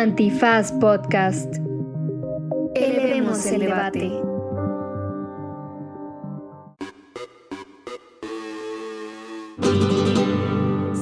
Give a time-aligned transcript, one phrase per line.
[0.00, 1.56] Antifaz Podcast.
[2.74, 4.10] Elevemos el debate.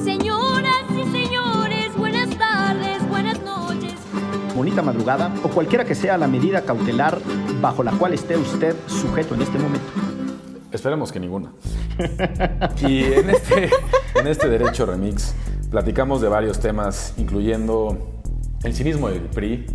[0.03, 3.93] Señoras y señores, buenas tardes, buenas noches.
[4.53, 7.19] bonita madrugada o cualquiera que sea la medida cautelar
[7.61, 9.87] bajo la cual esté usted sujeto en este momento.
[10.73, 11.53] Esperemos que ninguna.
[12.85, 13.69] Y en este,
[14.15, 15.33] en este Derecho Remix
[15.71, 18.18] platicamos de varios temas, incluyendo
[18.63, 19.65] el cinismo del PRI,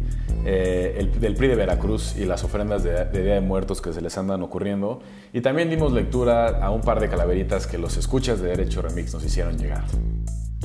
[0.45, 3.93] eh, el, del PRI de Veracruz y las ofrendas de, de Día de Muertos que
[3.93, 5.01] se les andan ocurriendo.
[5.33, 9.13] Y también dimos lectura a un par de calaveritas que los escuchas de Derecho Remix
[9.15, 9.85] nos hicieron llegar.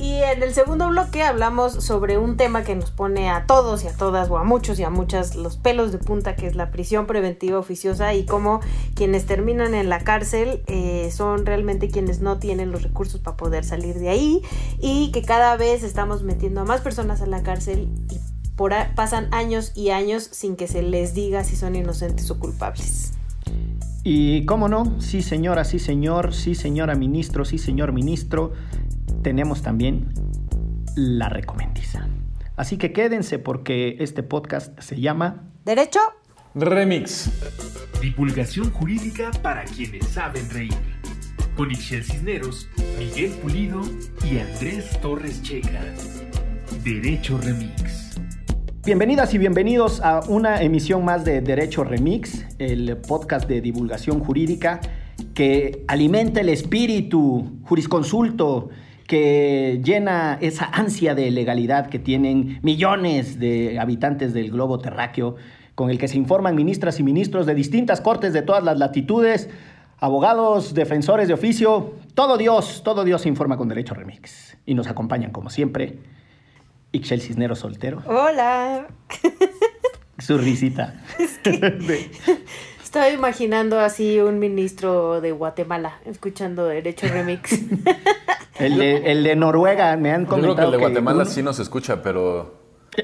[0.00, 3.88] Y en el segundo bloque hablamos sobre un tema que nos pone a todos y
[3.88, 6.70] a todas, o a muchos y a muchas, los pelos de punta, que es la
[6.70, 8.60] prisión preventiva oficiosa y cómo
[8.94, 13.62] quienes terminan en la cárcel eh, son realmente quienes no tienen los recursos para poder
[13.62, 14.40] salir de ahí
[14.78, 18.18] y que cada vez estamos metiendo a más personas a la cárcel y
[18.56, 23.12] por pasan años y años sin que se les diga si son inocentes o culpables.
[24.02, 28.52] Y cómo no, sí señora, sí señor, sí señora ministro, sí señor ministro,
[29.22, 30.08] tenemos también
[30.96, 32.08] la recomendiza.
[32.56, 36.00] Así que quédense porque este podcast se llama ¿Derecho?
[36.54, 37.30] Remix.
[38.00, 40.74] Divulgación jurídica para quienes saben reír.
[41.56, 43.82] Con Ixel Cisneros, Miguel Pulido
[44.24, 45.82] y Andrés Torres Checa.
[46.82, 48.18] Derecho Remix.
[48.84, 54.80] Bienvenidas y bienvenidos a una emisión más de Derecho Remix, el podcast de divulgación jurídica
[55.34, 58.70] que alimenta el espíritu jurisconsulto,
[59.10, 65.34] que llena esa ansia de legalidad que tienen millones de habitantes del globo terráqueo,
[65.74, 69.50] con el que se informan ministras y ministros de distintas cortes de todas las latitudes,
[69.98, 74.56] abogados, defensores de oficio, todo Dios, todo Dios se informa con Derecho Remix.
[74.64, 75.98] Y nos acompañan como siempre.
[76.92, 78.04] Ixel Cisneros soltero.
[78.06, 78.86] Hola.
[80.18, 81.02] Su risita.
[81.44, 82.10] De-
[82.92, 87.52] Estoy imaginando así un ministro de Guatemala escuchando Derecho Remix.
[88.58, 91.40] el, de, el de Noruega, me han Yo creo comentado que el de Guatemala sí
[91.40, 92.60] nos escucha, pero.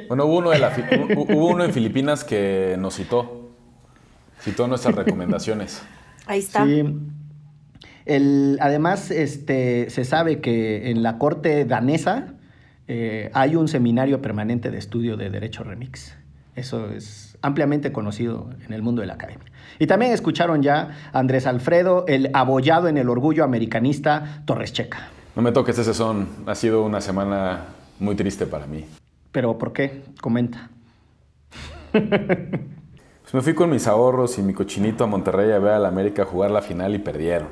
[0.08, 0.74] Bueno, hubo uno, de la,
[1.16, 3.52] hubo uno en Filipinas que nos citó.
[4.40, 5.80] Citó nuestras recomendaciones.
[6.26, 6.64] Ahí está.
[6.66, 6.82] Sí.
[8.06, 12.34] El- además, este, se sabe que en la corte danesa
[12.88, 16.16] eh, hay un seminario permanente de estudio de Derecho Remix.
[16.56, 19.46] Eso es ampliamente conocido en el mundo de la academia.
[19.78, 25.08] Y también escucharon ya a Andrés Alfredo, el abollado en el orgullo americanista Torres Checa.
[25.34, 26.28] No me toques ese son.
[26.46, 27.66] Ha sido una semana
[27.98, 28.86] muy triste para mí.
[29.32, 30.02] ¿Pero por qué?
[30.20, 30.70] Comenta.
[33.26, 35.88] Pues me fui con mis ahorros y mi cochinito a Monterrey a ver a la
[35.88, 37.48] América jugar la final y perdieron.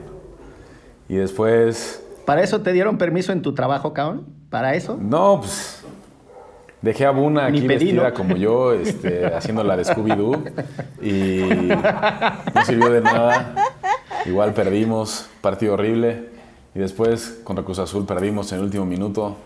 [1.08, 2.00] Y después.
[2.24, 4.24] ¿Para eso te dieron permiso en tu trabajo, cabrón?
[4.50, 4.96] ¿Para eso?
[5.00, 5.83] No, pues.
[6.84, 8.14] Dejé a Buna aquí pedí, vestida ¿no?
[8.14, 10.52] como yo, este, haciendo la de Scooby-Doo.
[11.00, 11.40] Y
[12.54, 13.54] no sirvió de nada.
[14.26, 16.28] Igual perdimos, partido horrible.
[16.74, 19.38] Y después contra Cruz Azul perdimos en el último minuto.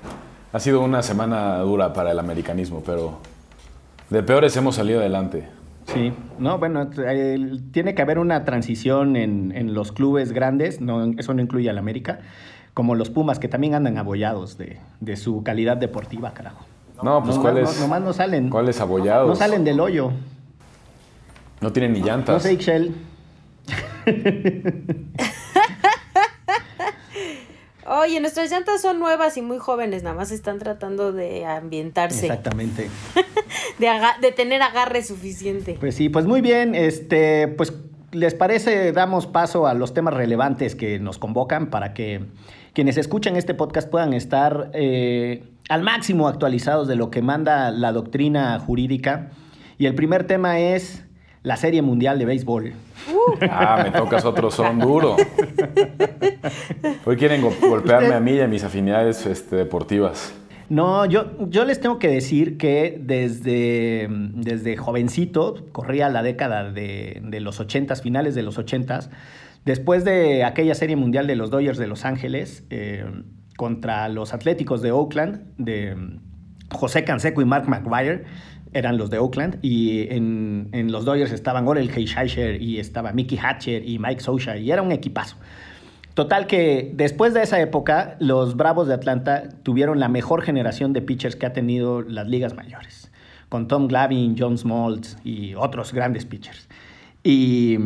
[0.52, 3.18] Ha sido una semana dura para el americanismo, pero
[4.10, 5.48] de peores hemos salido adelante.
[5.94, 6.90] Sí, no, bueno,
[7.70, 11.78] tiene que haber una transición en, en los clubes grandes, no, eso no incluye al
[11.78, 12.18] América,
[12.74, 16.66] como los Pumas, que también andan abollados de, de su calidad deportiva, carajo.
[17.02, 17.74] No, pues ¿cuáles?
[17.76, 18.50] no- nomás no salen.
[18.50, 19.28] ¿Cuáles abollados?
[19.28, 20.12] No salen del hoyo.
[21.60, 22.34] No tienen ni llantas.
[22.34, 22.94] No sé, Ixchel.
[27.86, 32.90] Oye, nuestras llantas son nuevas y muy jóvenes, nada más están tratando de ambientarse, Exactamente.
[33.78, 35.76] de, aga- de tener agarre suficiente.
[35.80, 37.72] Pues sí, pues muy bien, este, pues
[38.12, 42.26] les parece, damos paso a los temas relevantes que nos convocan para que
[42.78, 47.90] quienes escuchan este podcast puedan estar eh, al máximo actualizados de lo que manda la
[47.90, 49.30] doctrina jurídica.
[49.78, 51.04] Y el primer tema es
[51.42, 52.74] la Serie Mundial de Béisbol.
[53.50, 55.16] Ah, me tocas otro son duro.
[57.04, 60.32] Hoy quieren go- golpearme a mí y a mis afinidades este, deportivas.
[60.68, 67.22] No, yo, yo les tengo que decir que desde, desde jovencito, corría la década de,
[67.24, 69.08] de los 80s, finales de los 80s,
[69.68, 73.04] después de aquella serie mundial de los Dodgers de Los Ángeles eh,
[73.58, 75.94] contra los Atléticos de Oakland, de
[76.72, 78.24] José Canseco y Mark McGuire,
[78.72, 83.38] eran los de Oakland, y en, en los Dodgers estaban Orel Heischer y estaba Mickey
[83.38, 85.36] Hatcher y Mike Socha, y era un equipazo.
[86.14, 91.02] Total que después de esa época, los Bravos de Atlanta tuvieron la mejor generación de
[91.02, 93.12] pitchers que ha tenido las ligas mayores,
[93.50, 96.68] con Tom Glavine, John Smoltz y otros grandes pitchers.
[97.22, 97.78] Y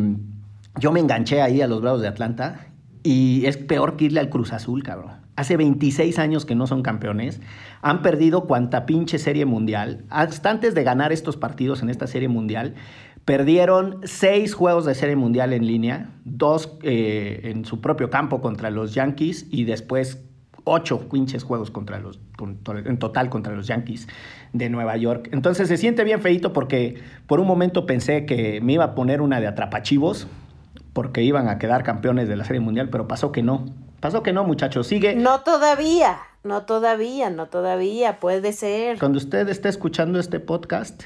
[0.79, 2.67] yo me enganché ahí a los Bravos de Atlanta
[3.03, 5.11] y es peor que irle al Cruz Azul, cabrón.
[5.35, 7.41] Hace 26 años que no son campeones.
[7.81, 10.05] Han perdido cuanta pinche serie mundial.
[10.09, 12.75] Hasta antes de ganar estos partidos en esta serie mundial,
[13.25, 18.69] perdieron seis juegos de serie mundial en línea, dos eh, en su propio campo contra
[18.69, 20.23] los Yankees y después
[20.65, 22.19] ocho pinches juegos contra los,
[22.85, 24.07] en total contra los Yankees
[24.53, 25.29] de Nueva York.
[25.31, 29.21] Entonces se siente bien feito porque por un momento pensé que me iba a poner
[29.21, 30.27] una de atrapachivos
[30.93, 33.65] porque iban a quedar campeones de la Serie Mundial, pero pasó que no.
[33.99, 34.87] Pasó que no, muchachos.
[34.87, 35.15] Sigue.
[35.15, 38.99] No todavía, no todavía, no todavía, puede ser.
[38.99, 41.05] Cuando usted esté escuchando este podcast,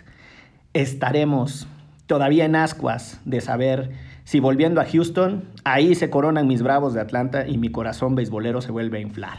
[0.73, 1.67] estaremos
[2.05, 3.91] todavía en ascuas de saber
[4.23, 8.61] si volviendo a Houston, ahí se coronan mis bravos de Atlanta y mi corazón beisbolero
[8.61, 9.37] se vuelve a inflar.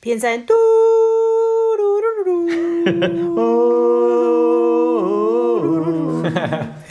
[0.00, 0.54] Piensa en tu.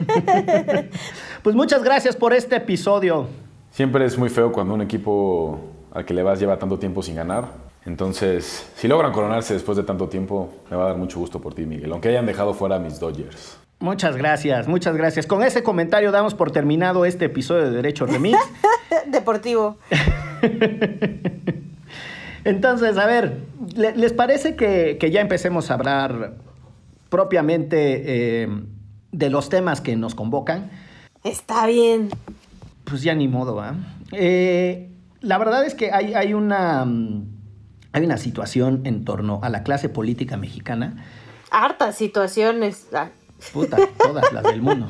[1.42, 3.26] Pues muchas gracias por este episodio.
[3.70, 5.58] Siempre es muy feo cuando un equipo
[5.92, 7.48] al que le vas lleva tanto tiempo sin ganar.
[7.86, 11.54] Entonces, si logran coronarse después de tanto tiempo, me va a dar mucho gusto por
[11.54, 11.90] ti, Miguel.
[11.92, 13.56] Aunque hayan dejado fuera a mis Dodgers.
[13.78, 15.26] Muchas gracias, muchas gracias.
[15.26, 18.36] Con ese comentario damos por terminado este episodio de Derecho Remix.
[19.06, 19.78] Deportivo.
[22.44, 23.38] Entonces, a ver,
[23.74, 26.34] ¿le- ¿les parece que, que ya empecemos a hablar
[27.08, 28.48] propiamente eh,
[29.12, 30.70] de los temas que nos convocan?
[31.24, 32.10] Está bien.
[32.84, 33.74] Pues ya ni modo, ¿va?
[34.12, 34.90] Eh,
[35.20, 37.24] la verdad es que hay, hay una, mm,
[37.92, 41.04] hay una situación en torno a la clase política mexicana,
[41.50, 42.86] Hartas situaciones.
[42.92, 43.10] Ah,
[43.52, 44.86] puta, todas las del mundo.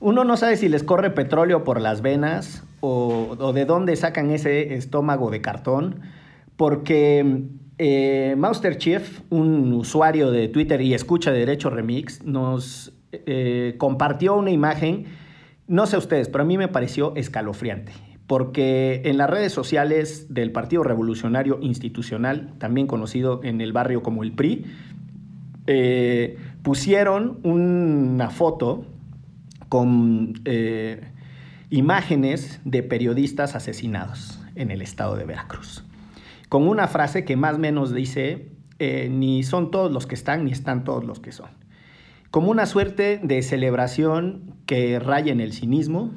[0.00, 4.30] Uno no sabe si les corre petróleo por las venas o, o de dónde sacan
[4.30, 6.02] ese estómago de cartón,
[6.56, 7.48] porque
[7.78, 14.36] eh, Mauster Chief, un usuario de Twitter y escucha de Derecho Remix, nos eh, compartió
[14.36, 15.06] una imagen,
[15.66, 17.92] no sé ustedes, pero a mí me pareció escalofriante,
[18.26, 24.22] porque en las redes sociales del Partido Revolucionario Institucional, también conocido en el barrio como
[24.22, 24.66] el PRI,
[25.66, 28.84] eh, pusieron una foto
[29.70, 31.00] con eh,
[31.70, 35.82] imágenes de periodistas asesinados en el estado de Veracruz.
[36.50, 40.52] Con una frase que más o menos dice, ni son todos los que están, ni
[40.52, 41.57] están todos los que son.
[42.30, 46.12] Como una suerte de celebración que raya en el cinismo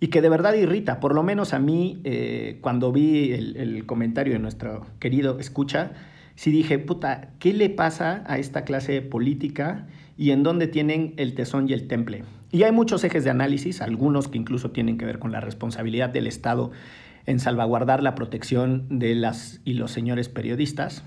[0.00, 1.00] y que de verdad irrita.
[1.00, 5.92] Por lo menos a mí, eh, cuando vi el, el comentario de nuestro querido escucha,
[6.34, 9.86] sí dije, puta, ¿qué le pasa a esta clase política
[10.18, 12.24] y en dónde tienen el tesón y el temple?
[12.52, 16.10] Y hay muchos ejes de análisis, algunos que incluso tienen que ver con la responsabilidad
[16.10, 16.70] del Estado
[17.26, 21.02] en salvaguardar la protección de las y los señores periodistas.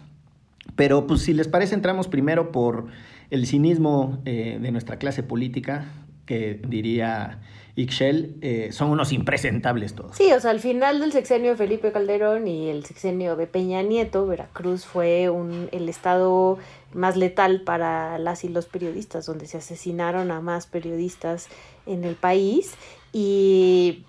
[0.75, 2.87] Pero pues si les parece, entramos primero por
[3.29, 5.85] el cinismo eh, de nuestra clase política,
[6.25, 7.39] que diría
[7.75, 10.15] Ixchel, eh, son unos impresentables todos.
[10.15, 13.81] Sí, o sea, al final del sexenio de Felipe Calderón y el sexenio de Peña
[13.81, 16.57] Nieto, Veracruz fue un, el estado
[16.93, 21.47] más letal para las y los periodistas, donde se asesinaron a más periodistas
[21.85, 22.73] en el país
[23.13, 24.03] y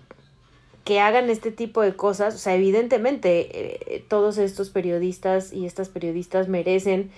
[0.83, 5.89] que hagan este tipo de cosas, o sea, evidentemente eh, todos estos periodistas y estas
[5.89, 7.11] periodistas merecen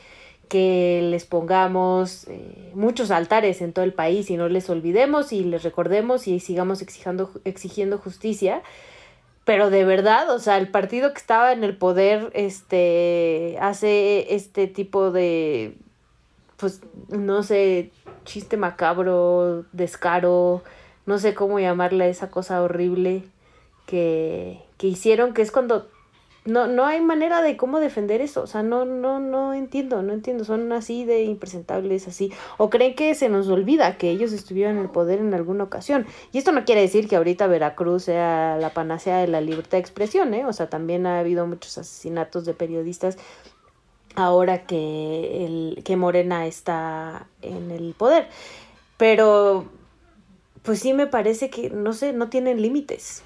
[0.53, 5.43] que les pongamos eh, muchos altares en todo el país y no les olvidemos y
[5.43, 8.61] les recordemos y sigamos exigiendo, exigiendo justicia.
[9.45, 14.67] Pero de verdad, o sea, el partido que estaba en el poder este, hace este
[14.67, 15.75] tipo de,
[16.57, 17.89] pues, no sé,
[18.23, 20.61] chiste macabro, descaro,
[21.07, 23.23] no sé cómo llamarle esa cosa horrible
[23.87, 25.87] que, que hicieron, que es cuando
[26.45, 28.41] no, no hay manera de cómo defender eso.
[28.43, 30.43] O sea, no, no, no entiendo, no entiendo.
[30.43, 32.31] Son así de impresentables, así.
[32.57, 36.05] O creen que se nos olvida que ellos estuvieron en el poder en alguna ocasión.
[36.31, 39.79] Y esto no quiere decir que ahorita Veracruz sea la panacea de la libertad de
[39.79, 40.45] expresión, ¿eh?
[40.45, 43.17] O sea, también ha habido muchos asesinatos de periodistas
[44.15, 48.27] ahora que, el, que Morena está en el poder.
[48.97, 49.65] Pero,
[50.61, 53.23] pues sí me parece que, no sé, no tienen límites.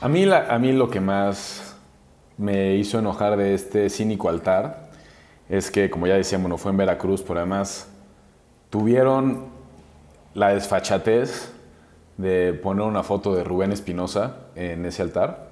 [0.00, 1.76] A mí, la- a mí lo que más
[2.38, 4.90] me hizo enojar de este cínico altar
[5.48, 7.88] es que, como ya decíamos, no fue en Veracruz, pero además
[8.70, 9.46] tuvieron
[10.34, 11.52] la desfachatez
[12.16, 15.50] de poner una foto de Rubén Espinosa en ese altar.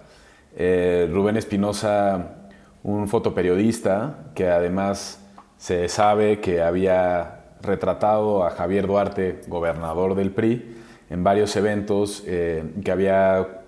[0.56, 2.36] Eh, Rubén Espinosa,
[2.82, 5.20] un fotoperiodista que además
[5.58, 10.78] se sabe que había retratado a Javier Duarte, gobernador del PRI,
[11.10, 13.59] en varios eventos, eh, que había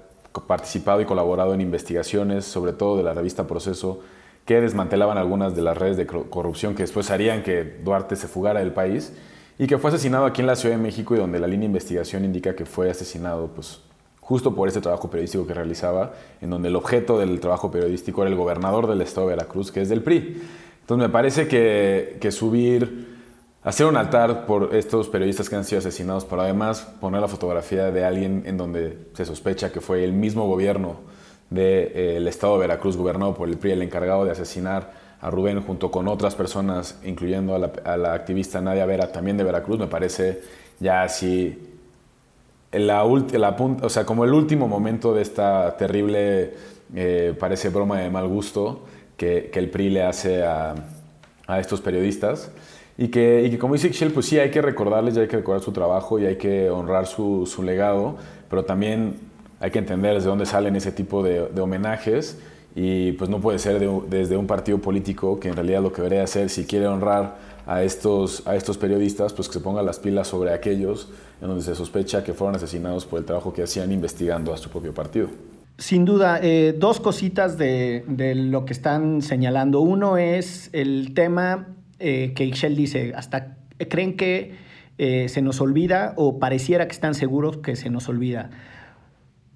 [0.47, 4.01] participado y colaborado en investigaciones, sobre todo de la revista Proceso,
[4.45, 8.27] que desmantelaban algunas de las redes de cor- corrupción que después harían que Duarte se
[8.29, 9.13] fugara del país
[9.59, 11.67] y que fue asesinado aquí en la Ciudad de México y donde la línea de
[11.67, 13.81] investigación indica que fue asesinado pues,
[14.21, 18.31] justo por ese trabajo periodístico que realizaba, en donde el objeto del trabajo periodístico era
[18.31, 20.43] el gobernador del estado de Veracruz, que es del PRI.
[20.81, 23.12] Entonces me parece que subir,
[23.65, 27.91] hacer un altar por estos periodistas que han sido asesinados, pero además poner la fotografía
[27.91, 30.97] de alguien en donde se sospecha que fue el mismo gobierno
[31.51, 34.91] del estado de Veracruz, gobernado por el PRI, el encargado de asesinar
[35.21, 39.79] a Rubén junto con otras personas, incluyendo a la, activista Nadia Vera, también de Veracruz,
[39.79, 40.41] me parece
[40.81, 41.69] ya así
[42.73, 46.55] la o sea, como el último momento de esta terrible,
[46.95, 50.75] eh, parece broma de mal gusto que, que el PRI le hace a,
[51.47, 52.51] a estos periodistas.
[52.99, 55.39] Y que, y que, como dice Ixchel, pues sí, hay que recordarles, ya hay que
[55.39, 58.17] recordar su trabajo y hay que honrar su, su legado,
[58.51, 59.17] pero también
[59.61, 62.39] hay que entender desde dónde salen ese tipo de, de homenajes
[62.75, 66.03] y pues no puede ser de, desde un partido político que en realidad lo que
[66.03, 69.99] debería hacer si quiere honrar a estos, a estos periodistas, pues que se pongan las
[69.99, 73.93] pilas sobre aquellos en donde se sospecha que fueron asesinados por el trabajo que hacían
[73.93, 75.29] investigando a su propio partido.
[75.79, 79.81] Sin duda, eh, dos cositas de, de, lo que están señalando.
[79.81, 81.69] Uno es el tema
[82.03, 83.57] eh, que Ixchel dice, hasta
[83.89, 84.55] creen que
[84.99, 88.51] eh, se nos olvida o pareciera que están seguros que se nos olvida.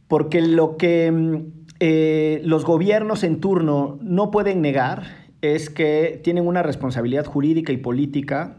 [0.09, 1.43] Porque lo que
[1.81, 7.77] eh, los gobiernos en turno no pueden negar es que tienen una responsabilidad jurídica y
[7.77, 8.59] política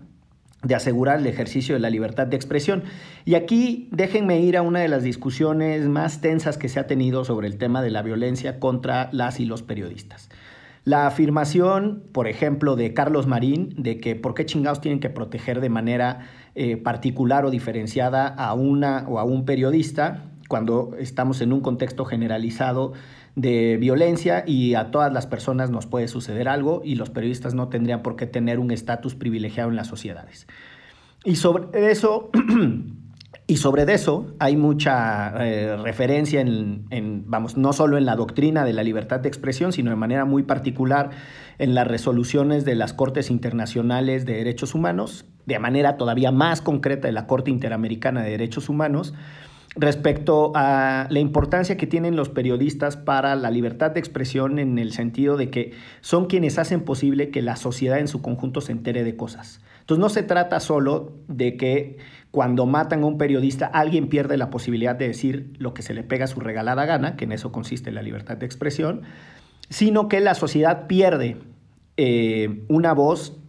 [0.63, 2.83] de asegurar el ejercicio de la libertad de expresión.
[3.25, 7.25] Y aquí déjenme ir a una de las discusiones más tensas que se ha tenido
[7.25, 10.29] sobre el tema de la violencia contra las y los periodistas.
[10.87, 15.59] La afirmación, por ejemplo, de Carlos Marín, de que por qué chingados tienen que proteger
[15.59, 21.51] de manera eh, particular o diferenciada a una o a un periodista, cuando estamos en
[21.51, 22.93] un contexto generalizado
[23.35, 27.67] de violencia y a todas las personas nos puede suceder algo y los periodistas no
[27.67, 30.47] tendrían por qué tener un estatus privilegiado en las sociedades.
[31.25, 32.29] Y sobre eso,
[33.49, 38.65] y sobre eso hay mucha eh, referencia en, en, vamos, no solo en la doctrina
[38.65, 41.11] de la libertad de expresión, sino de manera muy particular
[41.57, 47.07] en las resoluciones de las Cortes Internacionales de Derechos Humanos, de manera todavía más concreta
[47.07, 49.13] de la Corte Interamericana de Derechos Humanos,
[49.77, 54.91] respecto a la importancia que tienen los periodistas para la libertad de expresión en el
[54.91, 59.03] sentido de que son quienes hacen posible que la sociedad en su conjunto se entere
[59.03, 59.61] de cosas.
[59.81, 61.97] Entonces no se trata solo de que
[62.37, 66.03] cuando matan a un periodista alguien pierde la posibilidad de decir lo que se le
[66.03, 69.01] pega a su regalada gana, que en eso consiste la libertad de expresión,
[69.69, 71.37] sino que la sociedad pierde
[71.97, 73.39] eh, una voz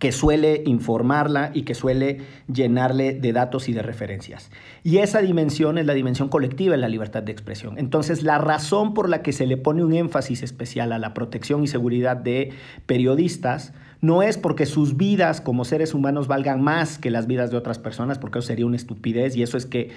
[0.00, 2.22] que suele informarla y que suele
[2.52, 4.50] llenarle de datos y de referencias.
[4.82, 7.78] Y esa dimensión es la dimensión colectiva de la libertad de expresión.
[7.78, 11.62] Entonces, la razón por la que se le pone un énfasis especial a la protección
[11.62, 12.50] y seguridad de
[12.86, 13.72] periodistas
[14.02, 17.78] no es porque sus vidas como seres humanos valgan más que las vidas de otras
[17.78, 19.90] personas, porque eso sería una estupidez y eso es que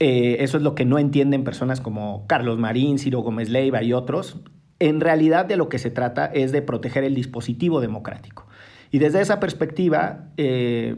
[0.00, 3.92] eh, eso es lo que no entienden personas como Carlos Marín, Ciro Gómez Leiva y
[3.92, 4.38] otros.
[4.80, 8.46] En realidad de lo que se trata es de proteger el dispositivo democrático.
[8.90, 10.96] Y desde esa perspectiva, eh,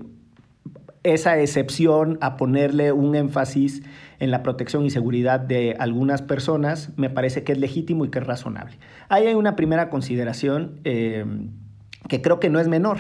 [1.02, 3.82] esa excepción a ponerle un énfasis
[4.18, 8.18] en la protección y seguridad de algunas personas me parece que es legítimo y que
[8.18, 8.78] es razonable.
[9.11, 11.25] Ahí hay una primera consideración eh,
[12.09, 12.99] que creo que no es menor.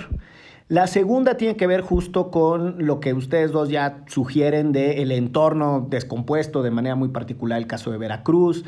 [0.68, 5.10] La segunda tiene que ver justo con lo que ustedes dos ya sugieren de el
[5.10, 8.64] entorno descompuesto, de manera muy particular el caso de Veracruz.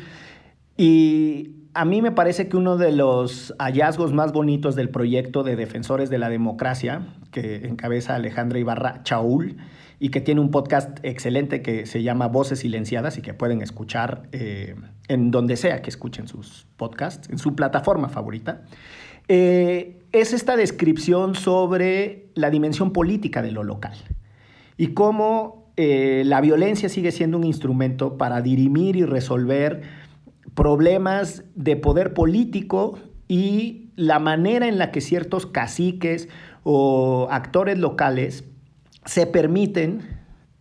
[0.75, 5.55] Y a mí me parece que uno de los hallazgos más bonitos del proyecto de
[5.55, 9.55] Defensores de la Democracia, que encabeza Alejandra Ibarra Chaul,
[9.97, 14.23] y que tiene un podcast excelente que se llama Voces Silenciadas y que pueden escuchar
[14.33, 14.75] eh,
[15.07, 18.63] en donde sea que escuchen sus podcasts, en su plataforma favorita,
[19.27, 23.97] eh, es esta descripción sobre la dimensión política de lo local
[24.77, 29.81] y cómo eh, la violencia sigue siendo un instrumento para dirimir y resolver
[30.53, 36.29] problemas de poder político y la manera en la que ciertos caciques
[36.63, 38.43] o actores locales
[39.05, 40.01] se permiten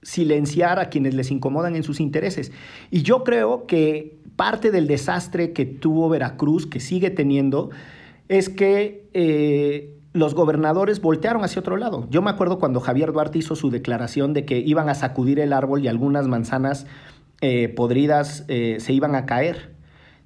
[0.03, 2.53] silenciar a quienes les incomodan en sus intereses.
[2.91, 7.71] Y yo creo que parte del desastre que tuvo Veracruz, que sigue teniendo,
[8.33, 12.09] es que eh, los gobernadores voltearon hacia otro lado.
[12.09, 15.53] Yo me acuerdo cuando Javier Duarte hizo su declaración de que iban a sacudir el
[15.53, 16.87] árbol y algunas manzanas
[17.43, 19.73] eh, podridas eh, se iban a caer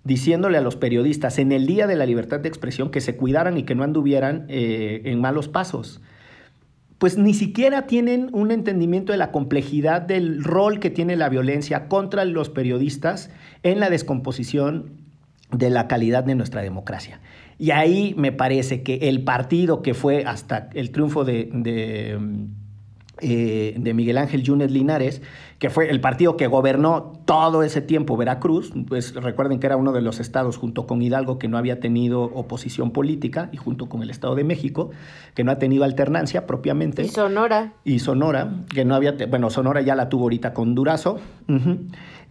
[0.04, 3.56] diciéndole a los periodistas en el Día de la Libertad de Expresión que se cuidaran
[3.56, 6.00] y que no anduvieran en malos pasos.
[6.98, 11.88] Pues ni siquiera tienen un entendimiento de la complejidad del rol que tiene la violencia
[11.88, 13.30] contra los periodistas
[13.64, 14.92] en la descomposición
[15.50, 17.20] de la calidad de nuestra democracia.
[17.58, 22.18] Y ahí me parece que el partido que fue hasta el triunfo de, de
[23.22, 25.22] eh, de Miguel Ángel Yunes Linares,
[25.58, 28.75] que fue el partido que gobernó todo ese tiempo Veracruz.
[28.86, 32.25] Pues recuerden que era uno de los estados junto con Hidalgo que no había tenido
[32.25, 34.90] oposición política y junto con el Estado de México
[35.34, 37.04] que no ha tenido alternancia propiamente.
[37.04, 37.72] Y Sonora.
[37.84, 41.18] Y Sonora, que no había, bueno, Sonora ya la tuvo ahorita con Durazo.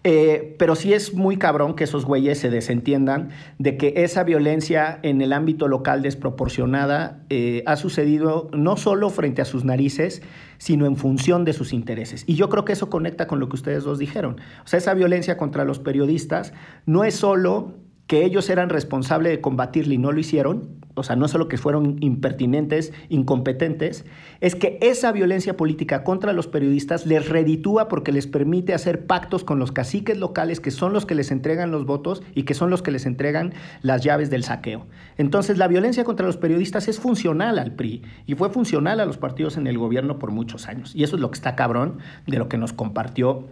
[0.08, 5.00] Eh, pero sí es muy cabrón que esos güeyes se desentiendan de que esa violencia
[5.02, 10.22] en el ámbito local desproporcionada eh, ha sucedido no solo frente a sus narices,
[10.60, 12.24] sino en función de sus intereses.
[12.28, 14.40] Y yo creo que eso conecta con lo que ustedes dos dijeron.
[14.64, 16.54] O sea, esa violencia contra los periodistas
[16.86, 17.74] no es solo
[18.08, 21.58] que ellos eran responsables de combatirla y no lo hicieron, o sea, no solo que
[21.58, 24.06] fueron impertinentes, incompetentes,
[24.42, 29.44] es que esa violencia política contra los periodistas les reditúa porque les permite hacer pactos
[29.44, 32.70] con los caciques locales que son los que les entregan los votos y que son
[32.70, 34.86] los que les entregan las llaves del saqueo.
[35.18, 39.18] Entonces, la violencia contra los periodistas es funcional al PRI y fue funcional a los
[39.18, 40.96] partidos en el gobierno por muchos años.
[40.96, 41.98] Y eso es lo que está cabrón
[42.28, 43.48] de lo que nos compartió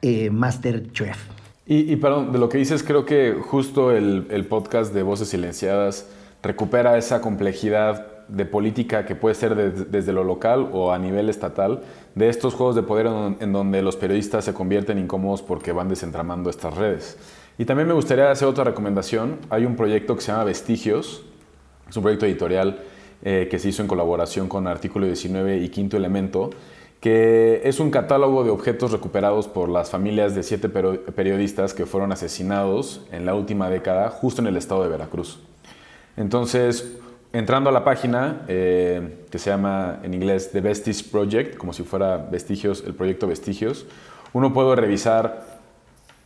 [0.00, 1.41] eh, Masterchef.
[1.74, 6.06] Y, perdón, de lo que dices, creo que justo el, podcast de Voces Silenciadas
[6.42, 11.30] recupera esa complejidad de política que puede ser de, desde lo local o a nivel
[11.30, 11.80] estatal,
[12.14, 15.88] de estos juegos de poder en, en donde los periodistas se convierten incómodos porque van
[15.88, 17.16] desentramando estas redes.
[17.56, 19.38] Y también me gustaría hacer otra recomendación.
[19.48, 21.24] Hay un proyecto que se llama Vestigios,
[21.88, 22.80] es un proyecto editorial
[23.22, 26.50] eh, que se hizo en colaboración con Artículo 19 y Quinto Elemento,
[27.02, 32.12] que es un catálogo de objetos recuperados por las familias de siete periodistas que fueron
[32.12, 35.40] asesinados en la última década justo en el estado de Veracruz.
[36.16, 36.96] Entonces,
[37.32, 41.82] entrando a la página eh, que se llama en inglés The Vestige Project, como si
[41.82, 43.84] fuera Vestigios, el proyecto Vestigios,
[44.32, 45.61] uno puede revisar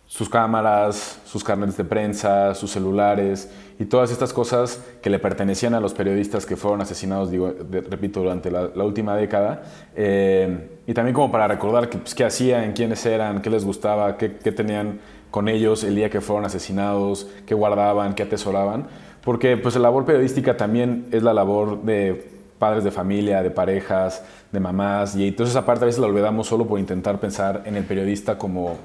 [0.07, 5.75] sus cámaras, sus carnets de prensa, sus celulares y todas estas cosas que le pertenecían
[5.75, 9.65] a los periodistas que fueron asesinados, digo, repito, durante la, última década.
[9.95, 14.37] Eh, y también como para recordar qué pues, hacían, quiénes eran, qué les gustaba, qué,
[14.37, 18.87] qué, tenían con ellos el día que fueron asesinados, qué guardaban, qué atesoraban.
[19.23, 24.25] Porque pues la labor periodística también es la labor de padres de familia, de parejas,
[24.53, 25.17] de mamás.
[25.17, 28.77] Y entonces aparte a veces la olvidamos solo por intentar pensar en el periodista como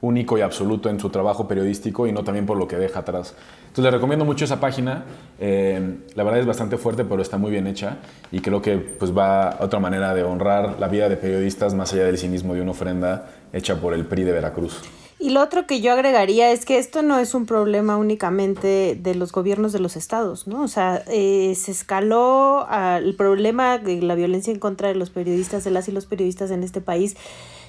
[0.00, 3.34] único y absoluto en su trabajo periodístico y no también por lo que deja atrás.
[3.62, 5.04] Entonces les recomiendo mucho esa página.
[5.38, 7.98] Eh, la verdad es bastante fuerte, pero está muy bien hecha
[8.32, 11.92] y creo que pues va a otra manera de honrar la vida de periodistas más
[11.92, 14.80] allá del cinismo de una ofrenda hecha por el PRI de Veracruz.
[15.22, 19.14] Y lo otro que yo agregaría es que esto no es un problema únicamente de
[19.14, 20.62] los gobiernos de los estados, ¿no?
[20.62, 25.62] O sea, eh, se escaló al problema de la violencia en contra de los periodistas,
[25.62, 27.18] de las y los periodistas en este país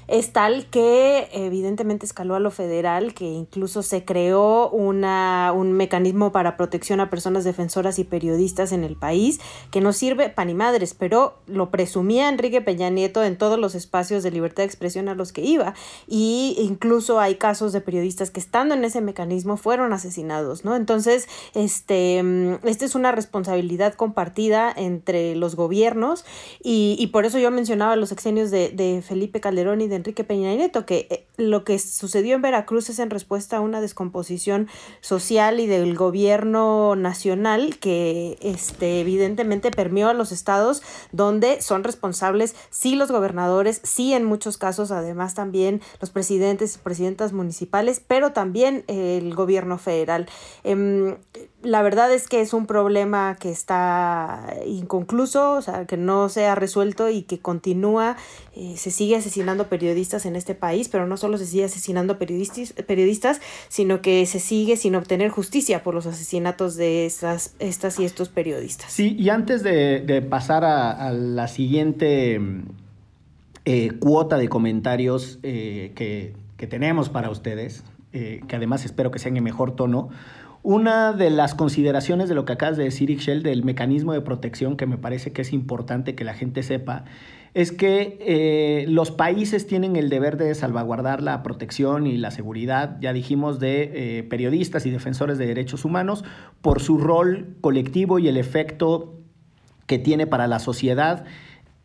[0.08, 6.32] es tal que evidentemente escaló a lo federal, que incluso se creó una, un mecanismo
[6.32, 9.40] para protección a personas defensoras y periodistas en el país,
[9.72, 13.76] que no sirve pan y madres, pero lo presumía Enrique Peña Nieto en todos los
[13.76, 15.74] espacios de libertad de expresión a los que iba.
[16.08, 20.76] Y incluso hay casos de periodistas que estando en ese mecanismo fueron asesinados, ¿no?
[20.76, 22.20] Entonces, este,
[22.64, 26.26] esta es una responsabilidad compartida entre los gobiernos
[26.64, 30.24] y, y por eso yo mencionaba los exenios de, de Felipe Calderón y de Enrique
[30.24, 34.68] Peña Nieto, que lo que sucedió en Veracruz es en respuesta a una descomposición
[35.02, 42.56] social y del gobierno nacional que este, evidentemente permeó a los estados donde son responsables
[42.70, 48.32] sí los gobernadores, sí en muchos casos además también los presidentes y presidentas municipales, pero
[48.32, 50.28] también el gobierno federal.
[50.64, 51.18] Eh,
[51.64, 56.48] la verdad es que es un problema que está inconcluso, o sea, que no se
[56.48, 58.18] ha resuelto y que continúa,
[58.54, 63.42] eh, se sigue asesinando periodistas en este país, pero no solo se sigue asesinando periodistas,
[63.70, 68.30] sino que se sigue sin obtener justicia por los asesinatos de estas, estas y estos
[68.30, 68.92] periodistas.
[68.92, 72.40] Sí, y antes de, pasar a, la siguiente
[73.66, 79.20] eh, cuota de comentarios eh, que, que, tenemos para ustedes, eh, que además espero que
[79.20, 80.10] sean en mejor tono,
[80.64, 84.78] una de las consideraciones de lo que acabas de decir, Ixchel, del mecanismo de protección
[84.78, 87.06] que me parece que es importante que la gente sepa,
[87.54, 92.98] es que eh, los países tienen el deber de salvaguardar la protección y la seguridad,
[93.02, 96.24] ya dijimos, de eh, periodistas y defensores de derechos humanos
[96.62, 99.16] por su rol colectivo y el efecto
[99.86, 101.26] que tiene para la sociedad,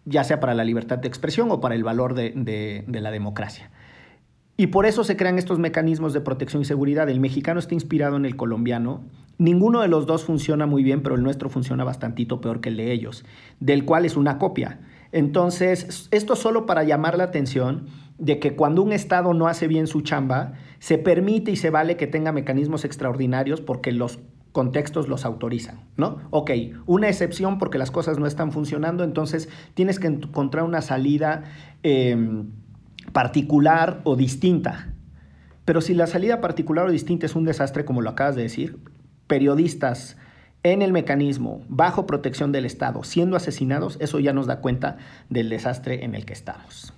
[0.05, 3.11] ya sea para la libertad de expresión o para el valor de, de, de la
[3.11, 3.71] democracia.
[4.57, 7.11] Y por eso se crean estos mecanismos de protección y seguridad.
[7.11, 9.03] El mexicano está inspirado en el colombiano.
[9.37, 12.77] Ninguno de los dos funciona muy bien, pero el nuestro funciona bastantito peor que el
[12.79, 13.25] de ellos,
[13.61, 14.79] del cual es una copia.
[15.13, 17.87] Entonces, esto solo para llamar la atención
[18.19, 21.97] de que cuando un Estado no hace bien su chamba, se permite y se vale
[21.97, 24.19] que tenga mecanismos extraordinarios porque los
[24.53, 26.19] contextos los autorizan, ¿no?
[26.31, 26.51] Ok,
[26.87, 31.45] una excepción porque las cosas no están funcionando, entonces tienes que encontrar una salida
[31.83, 32.45] eh,
[33.13, 34.95] particular o distinta.
[35.67, 38.79] Pero si la salida particular o distinta es un desastre, como lo acabas de decir,
[39.27, 40.17] periodistas
[40.73, 44.99] en el mecanismo, bajo protección del Estado, siendo asesinados, eso ya nos da cuenta
[45.29, 46.93] del desastre en el que estamos.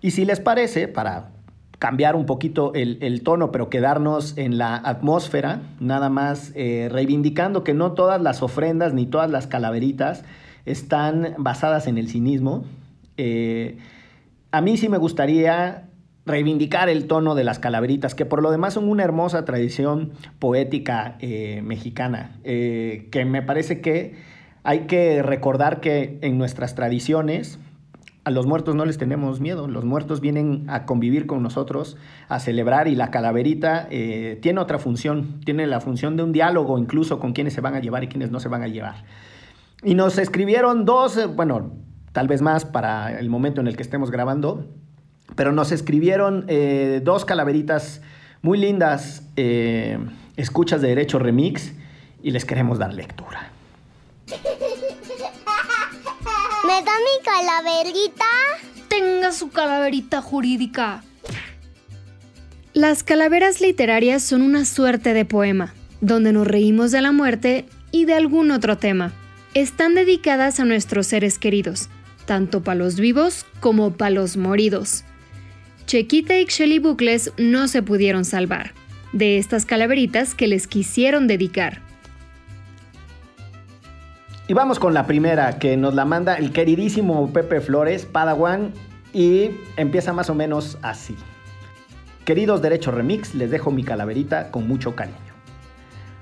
[0.00, 1.30] Y si les parece, para
[1.78, 7.74] cambiar un poquito el, tono, pero quedarnos en la atmósfera, nada más eh, reivindicando que
[7.74, 10.24] no todas las ofrendas ni todas las calaveritas
[10.64, 12.64] están basadas en el cinismo.
[13.16, 13.78] Eh,
[14.50, 15.88] a mí sí me gustaría
[16.26, 21.16] reivindicar el tono de las calaveritas, que por lo demás son una hermosa tradición poética
[21.20, 24.14] eh, mexicana, eh, que me parece que
[24.62, 27.58] hay que recordar que en nuestras tradiciones
[28.24, 32.40] a los muertos no les tenemos miedo, los muertos vienen a convivir con nosotros, a
[32.40, 37.20] celebrar y la calaverita eh, tiene otra función, tiene la función de un diálogo incluso
[37.20, 39.04] con quienes se van a llevar y quienes no se van a llevar.
[39.82, 41.72] Y nos escribieron dos, eh, bueno,
[42.12, 44.66] tal vez más para el momento en el que estemos grabando,
[45.36, 48.00] pero nos escribieron eh, dos calaveritas
[48.42, 49.98] muy lindas, eh,
[50.36, 51.72] escuchas de Derecho Remix,
[52.22, 53.50] y les queremos dar lectura.
[56.66, 58.24] ¿Me da mi calaverita?
[58.88, 61.02] Tenga su calaverita jurídica.
[62.72, 68.04] Las calaveras literarias son una suerte de poema, donde nos reímos de la muerte y
[68.06, 69.12] de algún otro tema.
[69.54, 71.88] Están dedicadas a nuestros seres queridos,
[72.26, 75.04] tanto para los vivos como para los moridos.
[75.94, 78.72] Chequita y Shelly Bucles no se pudieron salvar
[79.12, 81.82] de estas calaveritas que les quisieron dedicar.
[84.48, 88.72] Y vamos con la primera, que nos la manda el queridísimo Pepe Flores, Padawan,
[89.12, 91.14] y empieza más o menos así.
[92.24, 95.16] Queridos Derecho Remix, les dejo mi calaverita con mucho cariño.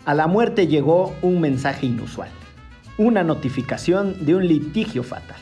[0.04, 2.28] A la muerte llegó un mensaje inusual,
[2.98, 5.40] una notificación de un litigio fatal.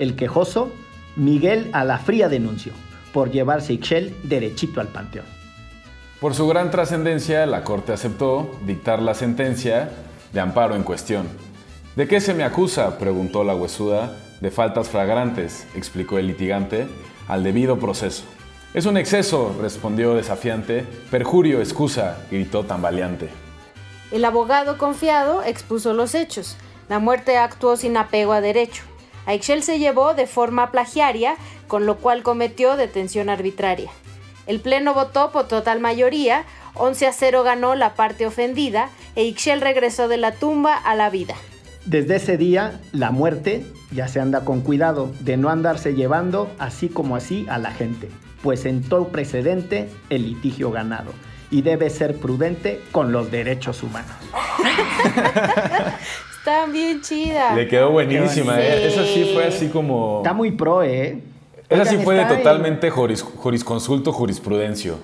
[0.00, 0.72] El quejoso,
[1.14, 2.72] Miguel a la fría denunció
[3.18, 5.26] por llevarse Ixchel derechito al panteón.
[6.20, 9.90] Por su gran trascendencia, la Corte aceptó dictar la sentencia
[10.32, 11.26] de amparo en cuestión.
[11.96, 12.96] ¿De qué se me acusa?
[12.96, 14.16] preguntó la huesuda.
[14.40, 16.86] De faltas flagrantes, explicó el litigante,
[17.26, 18.22] al debido proceso.
[18.72, 20.86] Es un exceso, respondió desafiante.
[21.10, 23.30] Perjurio, excusa, gritó tambaleante.
[24.12, 26.56] El abogado confiado expuso los hechos.
[26.88, 28.84] La muerte actuó sin apego a derecho.
[29.26, 31.36] A Ixchel se llevó de forma plagiaria,
[31.68, 33.90] con lo cual cometió detención arbitraria.
[34.46, 39.60] El Pleno votó por total mayoría, 11 a 0 ganó la parte ofendida e Ixchel
[39.60, 41.34] regresó de la tumba a la vida.
[41.84, 46.88] Desde ese día, la muerte ya se anda con cuidado de no andarse llevando así
[46.88, 48.08] como así a la gente,
[48.42, 51.12] pues sentó precedente el litigio ganado
[51.50, 54.12] y debe ser prudente con los derechos humanos.
[56.38, 57.54] Está bien chida.
[57.54, 58.62] Le quedó buenísima, Sí.
[58.62, 58.86] ¿eh?
[58.88, 60.18] Esa sí fue así como...
[60.18, 61.18] Está muy pro, ¿eh?
[61.68, 64.96] Esa sí fue de totalmente juris- jurisconsulto, jurisprudencio.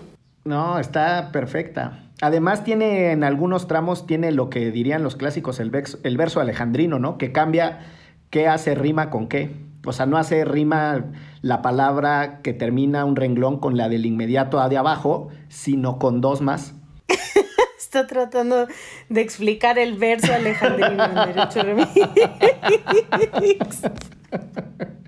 [0.45, 2.01] No, está perfecta.
[2.21, 6.41] Además tiene en algunos tramos, tiene lo que dirían los clásicos, el, vex- el verso
[6.41, 7.19] alejandrino, ¿no?
[7.19, 7.81] Que cambia
[8.31, 9.51] qué hace rima con qué.
[9.87, 11.05] O sea, no hace rima
[11.43, 16.21] la palabra que termina un renglón con la del inmediato a de abajo, sino con
[16.23, 16.75] dos más.
[17.79, 18.67] Está tratando
[19.09, 21.91] de explicar el verso alejandrino en Derecho Remix.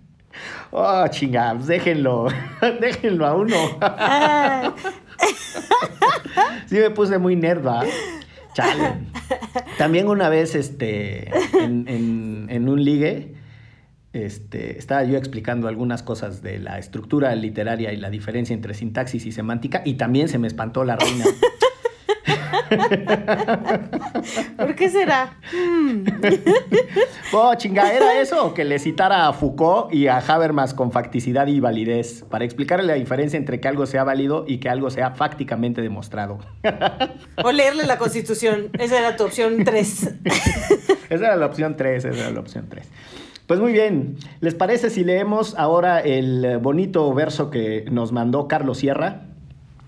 [0.70, 2.28] Oh, chingados, déjenlo,
[2.80, 3.56] déjenlo a uno.
[3.80, 4.74] Ah,
[6.66, 7.84] Sí me puse muy nerd, ¿va?
[8.54, 8.94] Chale.
[9.78, 13.34] También una vez, este, en, en- en un ligue,
[14.12, 19.26] este, estaba yo explicando algunas cosas de la estructura literaria y la diferencia entre sintaxis
[19.26, 21.24] y semántica, y también se me espantó la reina.
[24.56, 25.38] ¿Por qué será?
[27.32, 28.54] Oh, chinga, ¿era eso?
[28.54, 32.94] Que le citara a Foucault y a Habermas con facticidad y validez para explicarle la
[32.94, 36.38] diferencia entre que algo sea válido y que algo sea fácticamente demostrado.
[37.42, 38.68] O leerle la Constitución.
[38.78, 40.14] Esa era tu opción 3.
[41.10, 42.88] Esa era la opción 3, esa era la opción 3.
[43.46, 48.78] Pues muy bien, ¿les parece si leemos ahora el bonito verso que nos mandó Carlos
[48.78, 49.26] Sierra?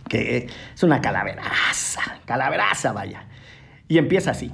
[0.08, 3.24] Que es una calaveraza, calaveraza, vaya.
[3.88, 4.52] Y empieza así.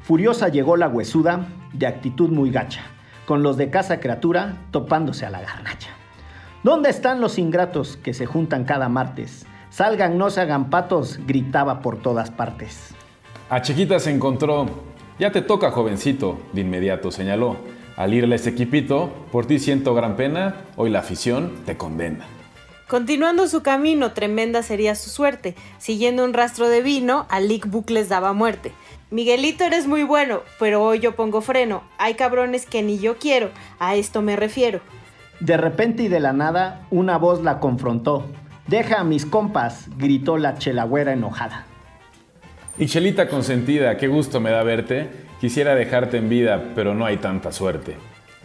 [0.00, 2.82] Furiosa llegó la huesuda, de actitud muy gacha,
[3.26, 5.90] con los de casa criatura topándose a la garnacha.
[6.62, 9.46] ¿Dónde están los ingratos que se juntan cada martes?
[9.70, 12.94] Salgan, no se hagan patos, gritaba por todas partes.
[13.50, 14.66] A Chiquita se encontró.
[15.18, 17.56] Ya te toca, jovencito, de inmediato señaló.
[17.96, 22.26] Al irle ese equipito, por ti siento gran pena, hoy la afición te condena.
[22.88, 25.56] Continuando su camino, tremenda sería su suerte.
[25.78, 28.70] Siguiendo un rastro de vino, a Lick Bucles daba muerte.
[29.10, 31.82] Miguelito eres muy bueno, pero hoy yo pongo freno.
[31.98, 34.80] Hay cabrones que ni yo quiero, a esto me refiero.
[35.40, 38.24] De repente y de la nada, una voz la confrontó.
[38.68, 41.66] Deja a mis compas, gritó la chelagüera enojada.
[42.78, 45.10] Y Chelita consentida, qué gusto me da verte.
[45.40, 47.96] Quisiera dejarte en vida, pero no hay tanta suerte.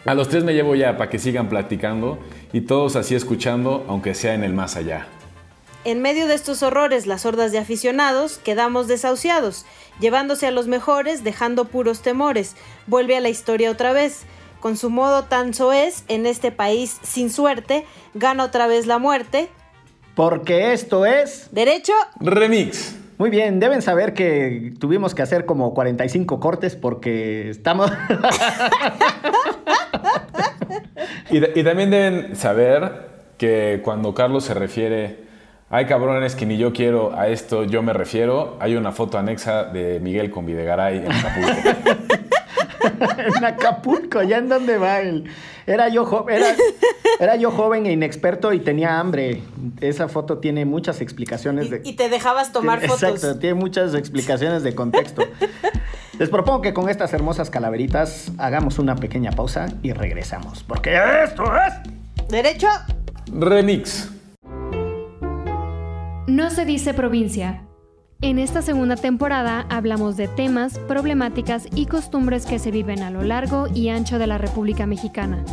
[0.06, 2.18] A los tres me llevo ya para que sigan platicando
[2.54, 5.06] y todos así escuchando, aunque sea en el más allá.
[5.84, 9.66] En medio de estos horrores, las hordas de aficionados quedamos desahuciados,
[10.00, 12.56] llevándose a los mejores, dejando puros temores.
[12.88, 14.24] Vuelve a la historia otra vez.
[14.60, 19.50] Con su modo tan soez, en este país sin suerte, gana otra vez la muerte.
[20.14, 21.50] Porque esto es...
[21.52, 22.96] Derecho, Remix.
[23.18, 27.92] Muy bien, deben saber que tuvimos que hacer como 45 cortes porque estamos...
[31.30, 35.18] Y, y también deben saber que cuando Carlos se refiere,
[35.70, 39.64] hay cabrones que ni yo quiero, a esto yo me refiero, hay una foto anexa
[39.64, 42.28] de Miguel con Videgaray en Acapulco.
[43.38, 45.26] en Acapulco, ¿ya en dónde va él?
[45.68, 46.56] Era yo, era,
[47.20, 49.42] era yo joven e inexperto y tenía hambre.
[49.80, 51.82] Esa foto tiene muchas explicaciones de...
[51.84, 53.10] y, y te dejabas tomar Tiene- fotos.
[53.16, 55.24] Exacto, tiene muchas explicaciones de contexto.
[56.20, 60.64] Les propongo que con estas hermosas calaveritas hagamos una pequeña pausa y regresamos.
[60.64, 62.28] Porque esto es...
[62.30, 62.68] Derecho,
[63.32, 64.10] Remix.
[66.28, 67.64] No se dice provincia.
[68.24, 73.24] En esta segunda temporada hablamos de temas, problemáticas y costumbres que se viven a lo
[73.24, 75.44] largo y ancho de la República Mexicana.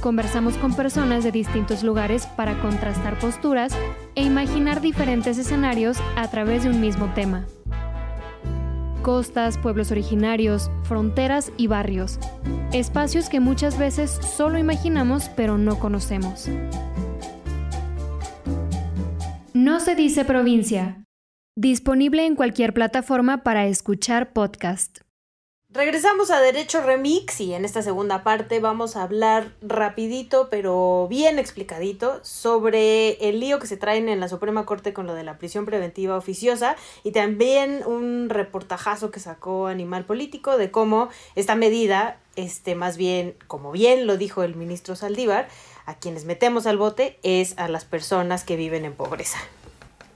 [0.00, 3.72] Conversamos con personas de distintos lugares para contrastar posturas
[4.16, 7.46] e imaginar diferentes escenarios a través de un mismo tema.
[9.02, 12.18] Costas, pueblos originarios, fronteras y barrios.
[12.72, 16.48] Espacios que muchas veces solo imaginamos pero no conocemos.
[19.54, 21.05] No se dice provincia.
[21.58, 24.98] Disponible en cualquier plataforma para escuchar podcast.
[25.70, 31.38] Regresamos a Derecho Remix y en esta segunda parte vamos a hablar rapidito pero bien
[31.38, 35.38] explicadito sobre el lío que se traen en la Suprema Corte con lo de la
[35.38, 42.20] prisión preventiva oficiosa y también un reportajazo que sacó Animal Político de cómo esta medida,
[42.36, 45.48] este más bien, como bien lo dijo el ministro Saldívar,
[45.86, 49.38] a quienes metemos al bote es a las personas que viven en pobreza.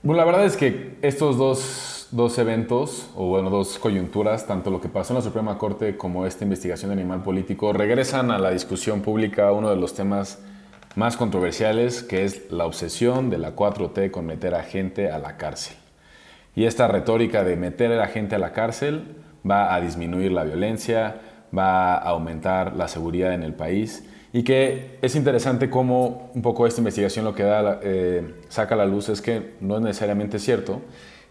[0.03, 4.81] Bueno, la verdad es que estos dos, dos eventos, o bueno, dos coyunturas, tanto lo
[4.81, 8.49] que pasó en la Suprema Corte como esta investigación de animal político, regresan a la
[8.49, 10.39] discusión pública uno de los temas
[10.95, 15.37] más controversiales, que es la obsesión de la 4T con meter a gente a la
[15.37, 15.77] cárcel.
[16.55, 20.45] Y esta retórica de meter a la gente a la cárcel va a disminuir la
[20.45, 21.21] violencia,
[21.55, 24.03] va a aumentar la seguridad en el país
[24.33, 28.77] y que es interesante cómo un poco esta investigación lo que da, eh, saca a
[28.77, 30.81] la luz es que no es necesariamente cierto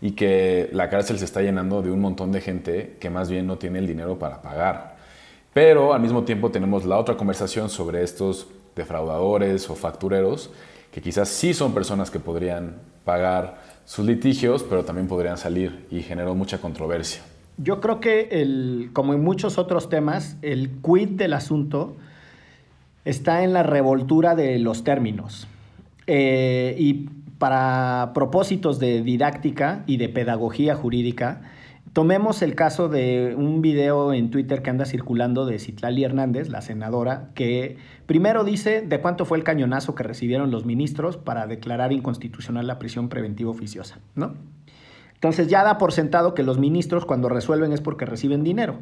[0.02, 3.46] y que la cárcel se está llenando de un montón de gente que más bien
[3.46, 4.96] no tiene el dinero para pagar.
[5.52, 10.50] Pero al mismo tiempo tenemos la otra conversación sobre estos defraudadores o factureros
[10.92, 16.02] que quizás sí son personas que podrían pagar sus litigios, pero también podrían salir y
[16.02, 17.22] generó mucha controversia.
[17.56, 21.96] Yo creo que, el, como en muchos otros temas, el quid del asunto
[23.04, 25.48] está en la revoltura de los términos.
[26.06, 27.08] Eh, y
[27.38, 31.40] para propósitos de didáctica y de pedagogía jurídica,
[31.92, 36.60] tomemos el caso de un video en Twitter que anda circulando de Citlali Hernández, la
[36.60, 41.92] senadora, que primero dice de cuánto fue el cañonazo que recibieron los ministros para declarar
[41.92, 44.34] inconstitucional la prisión preventiva oficiosa, ¿no?
[45.14, 48.78] Entonces ya da por sentado que los ministros cuando resuelven es porque reciben dinero.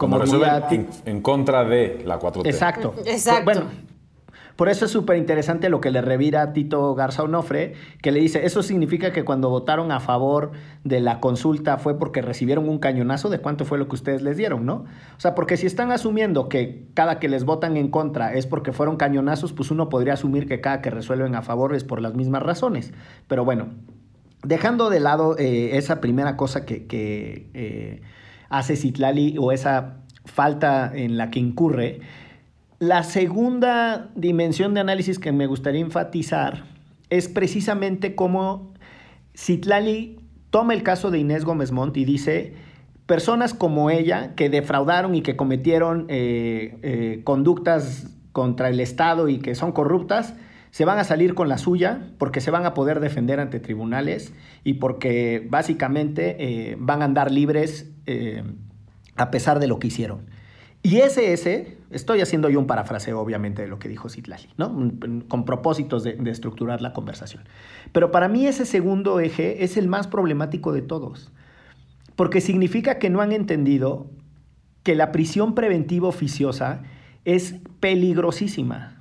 [0.00, 2.46] Como resuelven en, en contra de la 4T.
[2.46, 2.94] Exacto.
[3.04, 3.44] Exacto.
[3.44, 3.66] Bueno,
[4.56, 8.20] por eso es súper interesante lo que le revira a Tito Garza Onofre, que le
[8.20, 10.52] dice, eso significa que cuando votaron a favor
[10.84, 14.38] de la consulta fue porque recibieron un cañonazo de cuánto fue lo que ustedes les
[14.38, 14.84] dieron, ¿no?
[15.16, 18.72] O sea, porque si están asumiendo que cada que les votan en contra es porque
[18.72, 22.14] fueron cañonazos, pues uno podría asumir que cada que resuelven a favor es por las
[22.14, 22.94] mismas razones.
[23.28, 23.68] Pero bueno,
[24.42, 28.02] dejando de lado eh, esa primera cosa que, que, eh,
[28.50, 32.00] hace Citlali o esa falta en la que incurre,
[32.78, 36.64] la segunda dimensión de análisis que me gustaría enfatizar
[37.08, 38.72] es precisamente cómo
[39.34, 40.18] Citlali
[40.50, 42.54] toma el caso de Inés Gómez Montt y dice,
[43.06, 49.38] personas como ella que defraudaron y que cometieron eh, eh, conductas contra el Estado y
[49.38, 50.34] que son corruptas,
[50.70, 54.32] se van a salir con la suya porque se van a poder defender ante tribunales
[54.64, 58.44] y porque básicamente eh, van a andar libres eh,
[59.16, 60.26] a pesar de lo que hicieron.
[60.82, 64.74] Y ese, ese, estoy haciendo yo un parafraseo obviamente de lo que dijo Citlali, ¿no?
[65.28, 67.42] Con propósitos de, de estructurar la conversación.
[67.92, 71.32] Pero para mí ese segundo eje es el más problemático de todos.
[72.16, 74.10] porque significa que no han entendido
[74.82, 76.82] que la prisión preventiva oficiosa
[77.24, 78.99] es peligrosísima,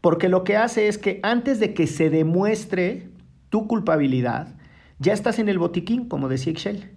[0.00, 3.08] porque lo que hace es que antes de que se demuestre
[3.50, 4.54] tu culpabilidad,
[4.98, 6.90] ya estás en el botiquín, como decía Excel.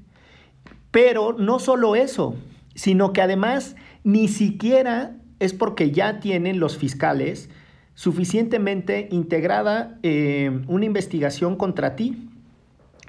[0.92, 2.36] Pero no solo eso,
[2.76, 7.50] sino que además ni siquiera es porque ya tienen los fiscales
[7.94, 12.30] suficientemente integrada eh, una investigación contra ti,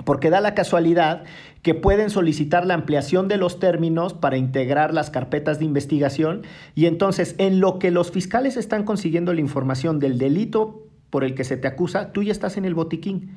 [0.04, 1.24] porque da la casualidad
[1.62, 6.42] que pueden solicitar la ampliación de los términos para integrar las carpetas de investigación
[6.74, 11.34] y entonces en lo que los fiscales están consiguiendo la información del delito por el
[11.34, 13.36] que se te acusa, tú ya estás en el botiquín.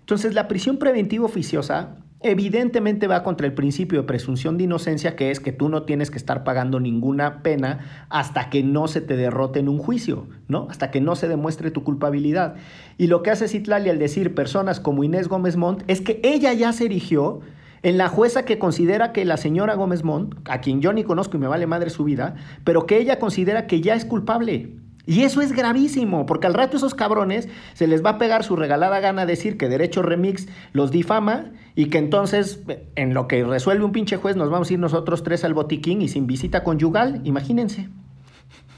[0.00, 5.30] Entonces la prisión preventiva oficiosa evidentemente va contra el principio de presunción de inocencia, que
[5.30, 9.16] es que tú no tienes que estar pagando ninguna pena hasta que no se te
[9.16, 10.66] derrote en un juicio, ¿no?
[10.70, 12.56] Hasta que no se demuestre tu culpabilidad.
[12.98, 16.52] Y lo que hace Citlali al decir personas como Inés Gómez Montt es que ella
[16.52, 17.40] ya se erigió
[17.82, 21.36] en la jueza que considera que la señora Gómez Montt, a quien yo ni conozco
[21.36, 24.76] y me vale madre su vida, pero que ella considera que ya es culpable.
[25.06, 28.54] Y eso es gravísimo, porque al rato esos cabrones se les va a pegar su
[28.54, 32.60] regalada gana decir que Derecho Remix los difama y que entonces,
[32.96, 36.02] en lo que resuelve un pinche juez, nos vamos a ir nosotros tres al botiquín
[36.02, 37.88] y sin visita conyugal, imagínense.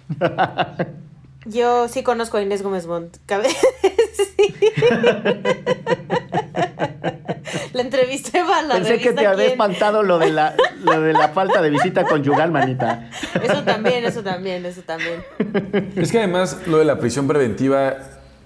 [1.45, 3.17] Yo sí conozco a Inés Gómez Montt.
[3.27, 3.49] Cabe-
[4.37, 4.55] sí.
[7.73, 11.29] la entrevisté para la Pensé que te había espantado lo de, la, lo de la
[11.29, 13.09] falta de visita conyugal, manita.
[13.43, 15.23] Eso también, eso también, eso también.
[15.97, 17.97] Es que además lo de la prisión preventiva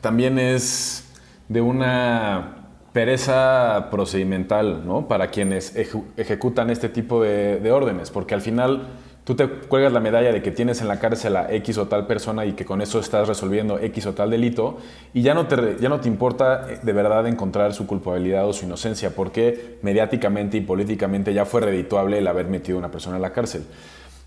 [0.01, 1.05] también es
[1.49, 2.57] de una
[2.93, 5.07] pereza procedimental, ¿no?
[5.07, 5.75] Para quienes
[6.17, 8.87] ejecutan este tipo de, de órdenes, porque al final
[9.27, 12.07] tú te cuelgas la medalla de que tienes en la cárcel a X o tal
[12.07, 14.79] persona y que con eso estás resolviendo X o tal delito
[15.13, 18.53] y ya no te, ya no te importa eh, de verdad encontrar su culpabilidad o
[18.53, 23.17] su inocencia, porque mediáticamente y políticamente ya fue redituable el haber metido a una persona
[23.17, 23.65] en la cárcel.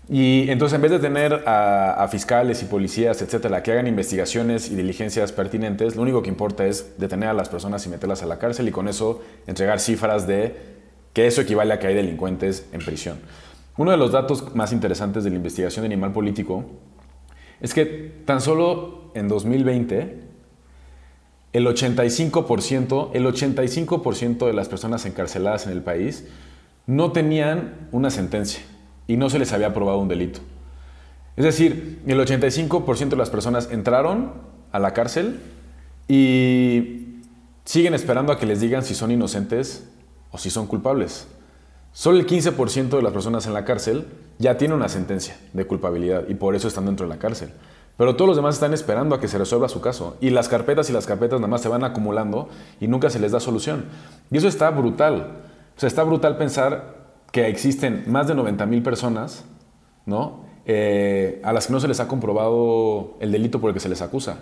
[0.06, 4.70] Y entonces, en vez de tener a, a fiscales y policías, etcétera, que hagan investigaciones
[4.70, 8.26] y diligencias pertinentes, lo único que importa es detener a las personas y meterlas a
[8.26, 10.56] la cárcel y con eso entregar cifras de
[11.14, 13.18] que eso equivale a que hay delincuentes en prisión.
[13.80, 16.66] Uno de los datos más interesantes de la investigación de animal político
[17.62, 17.86] es que
[18.26, 20.20] tan solo en 2020
[21.54, 26.26] el 85%, el 85% de las personas encarceladas en el país
[26.86, 28.62] no tenían una sentencia
[29.06, 30.40] y no se les había aprobado un delito.
[31.38, 34.34] Es decir, el 85% de las personas entraron
[34.72, 35.40] a la cárcel
[36.06, 37.22] y
[37.64, 39.88] siguen esperando a que les digan si son inocentes
[40.32, 41.28] o si son culpables.
[41.92, 44.06] Solo el 15% de las personas en la cárcel
[44.38, 47.50] ya tiene una sentencia de culpabilidad y por eso están dentro de la cárcel.
[47.96, 50.16] Pero todos los demás están esperando a que se resuelva su caso.
[50.20, 52.48] Y las carpetas y las carpetas nada más se van acumulando
[52.80, 53.86] y nunca se les da solución.
[54.30, 55.42] Y eso está brutal.
[55.76, 59.44] O sea, está brutal pensar que existen más de 90 mil personas,
[60.06, 60.44] ¿no?
[60.64, 63.88] Eh, a las que no se les ha comprobado el delito por el que se
[63.88, 64.38] les acusa.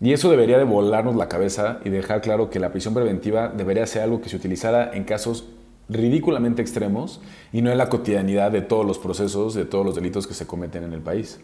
[0.00, 3.86] Y eso debería de volarnos la cabeza y dejar claro que la prisión preventiva debería
[3.86, 5.46] ser algo que se utilizara en casos
[5.88, 7.20] ridículamente extremos
[7.52, 10.46] y no en la cotidianidad de todos los procesos, de todos los delitos que se
[10.46, 11.40] cometen en el país.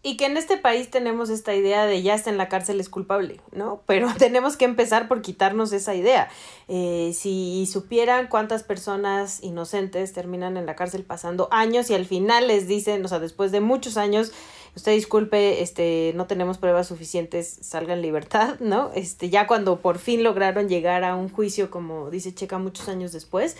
[0.00, 2.88] Y que en este país tenemos esta idea de ya está en la cárcel es
[2.88, 3.82] culpable, ¿no?
[3.86, 6.28] Pero tenemos que empezar por quitarnos esa idea.
[6.68, 12.46] Eh, si supieran cuántas personas inocentes terminan en la cárcel pasando años y al final
[12.46, 14.32] les dicen, o sea, después de muchos años,
[14.76, 18.92] usted disculpe, este, no tenemos pruebas suficientes, salga en libertad, ¿no?
[18.94, 23.10] Este, ya cuando por fin lograron llegar a un juicio, como dice Checa, muchos años
[23.10, 23.56] después.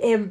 [0.00, 0.30] eh,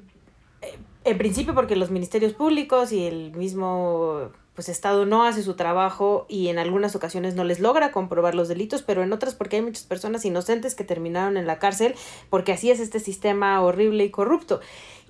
[0.61, 5.53] eh, en principio porque los ministerios públicos y el mismo pues Estado no hace su
[5.53, 9.57] trabajo y en algunas ocasiones no les logra comprobar los delitos, pero en otras porque
[9.57, 11.93] hay muchas personas inocentes que terminaron en la cárcel
[12.31, 14.59] porque así es este sistema horrible y corrupto.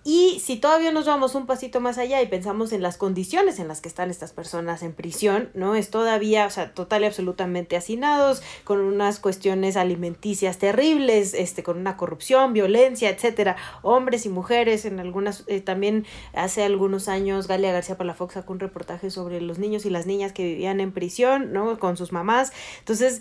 [0.10, 3.68] Y si todavía nos vamos un pasito más allá y pensamos en las condiciones en
[3.68, 5.76] las que están estas personas en prisión, ¿no?
[5.76, 11.78] Es todavía, o sea, total y absolutamente hacinados, con unas cuestiones alimenticias terribles, este, con
[11.78, 13.58] una corrupción, violencia, etcétera.
[13.82, 18.62] Hombres y mujeres, en algunas, eh, también hace algunos años Galia García Palafox sacó un
[18.62, 21.80] reportaje sobre los niños y las niñas que vivían en prisión, ¿no?
[21.80, 22.54] Con sus mamás.
[22.80, 23.20] Entonces,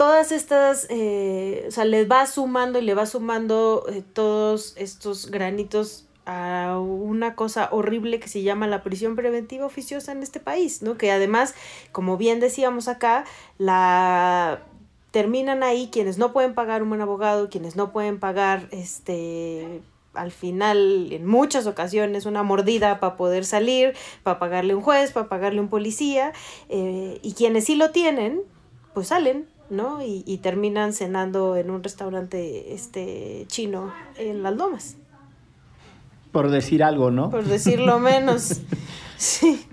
[0.00, 5.30] todas estas, eh, o sea, les va sumando y le va sumando eh, todos estos
[5.30, 10.80] granitos a una cosa horrible que se llama la prisión preventiva oficiosa en este país,
[10.80, 10.96] ¿no?
[10.96, 11.54] Que además,
[11.92, 13.26] como bien decíamos acá,
[13.58, 14.62] la
[15.10, 19.82] terminan ahí quienes no pueden pagar un buen abogado, quienes no pueden pagar este
[20.14, 25.28] al final, en muchas ocasiones, una mordida para poder salir, para pagarle un juez, para
[25.28, 26.32] pagarle un policía,
[26.70, 28.40] eh, y quienes sí lo tienen,
[28.94, 30.02] pues salen, ¿no?
[30.02, 34.96] Y, y terminan cenando en un restaurante este chino en las lomas.
[36.32, 37.30] Por decir algo, ¿no?
[37.30, 38.60] Por decirlo menos.
[39.20, 39.66] Sí.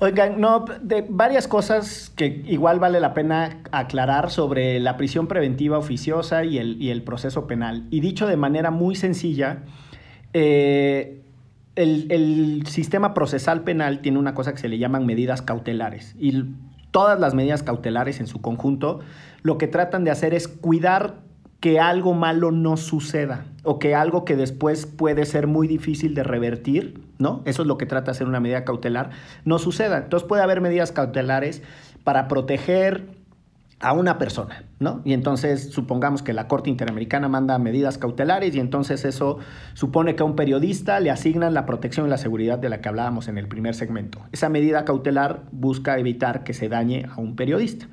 [0.00, 5.78] Oigan, no, de varias cosas que igual vale la pena aclarar sobre la prisión preventiva
[5.78, 7.86] oficiosa y el, y el proceso penal.
[7.90, 9.62] Y dicho de manera muy sencilla,
[10.32, 11.22] eh,
[11.76, 16.16] el, el sistema procesal penal tiene una cosa que se le llaman medidas cautelares.
[16.18, 16.46] Y
[16.92, 19.00] todas las medidas cautelares en su conjunto
[19.42, 21.16] lo que tratan de hacer es cuidar
[21.58, 26.24] que algo malo no suceda o que algo que después puede ser muy difícil de
[26.24, 27.42] revertir, ¿no?
[27.44, 29.10] Eso es lo que trata de hacer una medida cautelar,
[29.44, 29.98] no suceda.
[29.98, 31.62] Entonces puede haber medidas cautelares
[32.02, 33.21] para proteger
[33.82, 35.02] a una persona, ¿no?
[35.04, 39.38] Y entonces supongamos que la Corte Interamericana manda medidas cautelares y entonces eso
[39.74, 42.88] supone que a un periodista le asignan la protección y la seguridad de la que
[42.88, 44.20] hablábamos en el primer segmento.
[44.30, 47.88] Esa medida cautelar busca evitar que se dañe a un periodista.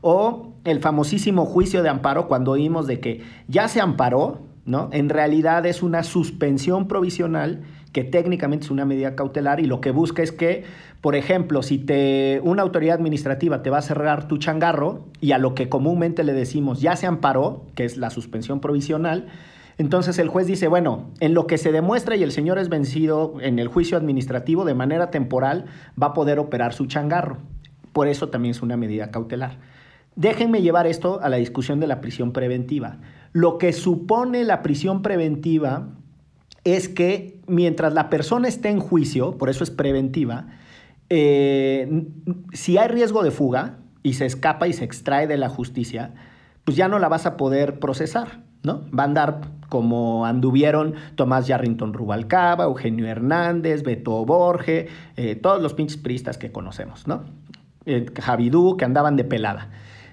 [0.00, 4.88] O el famosísimo juicio de amparo cuando oímos de que ya se amparó, ¿no?
[4.92, 9.90] En realidad es una suspensión provisional que técnicamente es una medida cautelar y lo que
[9.90, 10.64] busca es que,
[11.00, 15.38] por ejemplo, si te, una autoridad administrativa te va a cerrar tu changarro y a
[15.38, 19.28] lo que comúnmente le decimos ya se amparó, que es la suspensión provisional,
[19.78, 23.34] entonces el juez dice, bueno, en lo que se demuestra y el señor es vencido
[23.40, 25.66] en el juicio administrativo de manera temporal,
[26.00, 27.38] va a poder operar su changarro.
[27.92, 29.58] Por eso también es una medida cautelar.
[30.14, 32.98] Déjenme llevar esto a la discusión de la prisión preventiva.
[33.32, 35.88] Lo que supone la prisión preventiva
[36.64, 40.48] es que mientras la persona esté en juicio, por eso es preventiva,
[41.08, 42.06] eh,
[42.52, 46.14] si hay riesgo de fuga y se escapa y se extrae de la justicia,
[46.64, 48.82] pues ya no la vas a poder procesar, ¿no?
[48.96, 55.74] Va a andar como anduvieron Tomás Yarrington Rubalcaba, Eugenio Hernández, Beto Borge, eh, todos los
[55.74, 57.24] pinches priistas que conocemos, ¿no?
[57.84, 59.70] Eh, Javidú, que andaban de pelada.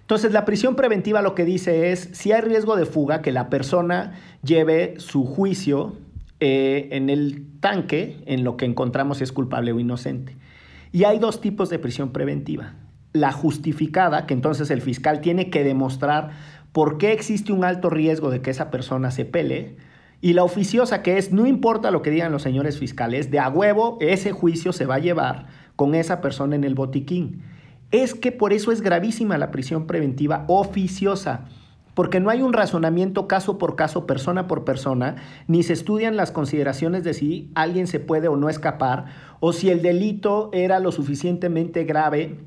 [0.10, 3.48] Entonces, la prisión preventiva lo que dice es, si hay riesgo de fuga, que la
[3.48, 5.98] persona lleve su juicio
[6.40, 10.36] eh, en el tanque en lo que encontramos si es culpable o inocente.
[10.92, 12.74] Y hay dos tipos de prisión preventiva.
[13.14, 16.32] La justificada, que entonces el fiscal tiene que demostrar
[16.72, 19.76] por qué existe un alto riesgo de que esa persona se pele.
[20.22, 23.48] Y la oficiosa, que es, no importa lo que digan los señores fiscales, de a
[23.48, 25.46] huevo ese juicio se va a llevar
[25.76, 27.44] con esa persona en el botiquín.
[27.92, 31.46] Es que por eso es gravísima la prisión preventiva oficiosa,
[31.96, 35.16] porque no hay un razonamiento caso por caso, persona por persona,
[35.48, 39.06] ni se estudian las consideraciones de si alguien se puede o no escapar,
[39.40, 42.40] o si el delito era lo suficientemente grave.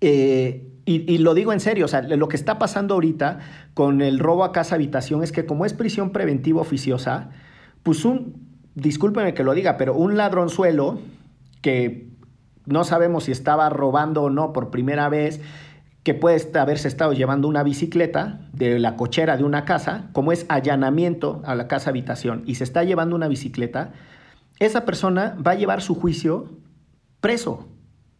[0.00, 3.38] eh, y, lo digo en serio, o sea, lo que está pasando ahorita
[3.72, 7.30] con el robo a casa habitación es que como es prisión preventiva oficiosa,
[7.82, 8.34] pues un,
[8.74, 10.98] discúlpeme que lo diga, pero un ladronzuelo
[11.62, 12.08] que
[12.66, 15.40] no sabemos si estaba robando o no por primera vez,
[16.02, 20.44] que puede haberse estado llevando una bicicleta de la cochera de una casa, como es
[20.48, 23.92] allanamiento a la casa habitación, y se está llevando una bicicleta,
[24.58, 26.50] esa persona va a llevar su juicio
[27.20, 27.68] preso,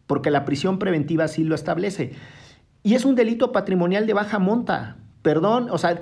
[0.07, 2.13] porque la prisión preventiva así lo establece.
[2.81, 4.97] Y es un delito patrimonial de baja monta.
[5.21, 5.99] Perdón, o sea,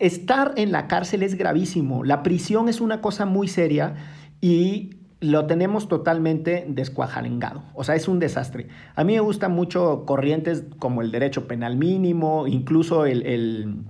[0.00, 2.04] estar en la cárcel es gravísimo.
[2.04, 3.94] La prisión es una cosa muy seria
[4.40, 7.62] y lo tenemos totalmente descuajalengado.
[7.74, 8.68] O sea, es un desastre.
[8.94, 13.84] A mí me gustan mucho corrientes como el derecho penal mínimo, incluso el, el-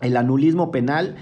[0.00, 1.16] el anulismo penal.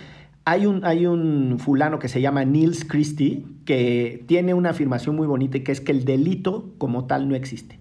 [0.45, 5.27] Hay un, hay un fulano que se llama Niels Christie que tiene una afirmación muy
[5.27, 7.81] bonita y que es que el delito como tal no existe.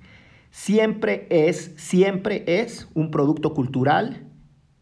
[0.51, 4.24] Siempre es, siempre es un producto cultural,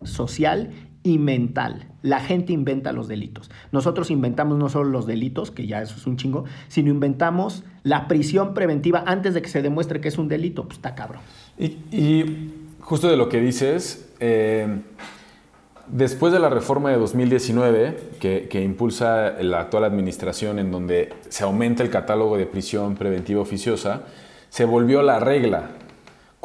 [0.04, 0.70] social
[1.06, 1.86] y mental.
[2.02, 3.52] La gente inventa los delitos.
[3.72, 8.08] Nosotros inventamos no solo los delitos, que ya eso es un chingo, sino inventamos la
[8.08, 10.64] prisión preventiva antes de que se demuestre que es un delito.
[10.64, 11.22] Pues está cabrón.
[11.60, 14.80] Y, justo de lo que dices, eh,
[15.88, 21.44] después de la reforma de 2019, que, que impulsa la actual administración en donde se
[21.44, 24.06] aumenta el catálogo de prisión preventiva oficiosa,
[24.50, 25.70] se volvió la regla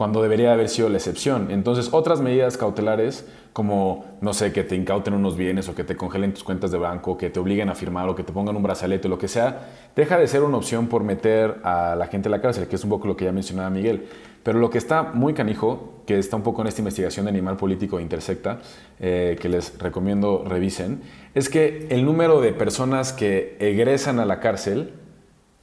[0.00, 1.50] cuando debería haber sido la excepción.
[1.50, 5.94] Entonces, otras medidas cautelares, como, no sé, que te incauten unos bienes o que te
[5.94, 8.62] congelen tus cuentas de banco, que te obliguen a firmar o que te pongan un
[8.62, 12.28] brazalete o lo que sea, deja de ser una opción por meter a la gente
[12.28, 14.06] a la cárcel, que es un poco lo que ya mencionaba Miguel.
[14.42, 17.58] Pero lo que está muy canijo, que está un poco en esta investigación de Animal
[17.58, 18.60] Político de Intersecta,
[19.00, 21.02] eh, que les recomiendo revisen,
[21.34, 24.94] es que el número de personas que egresan a la cárcel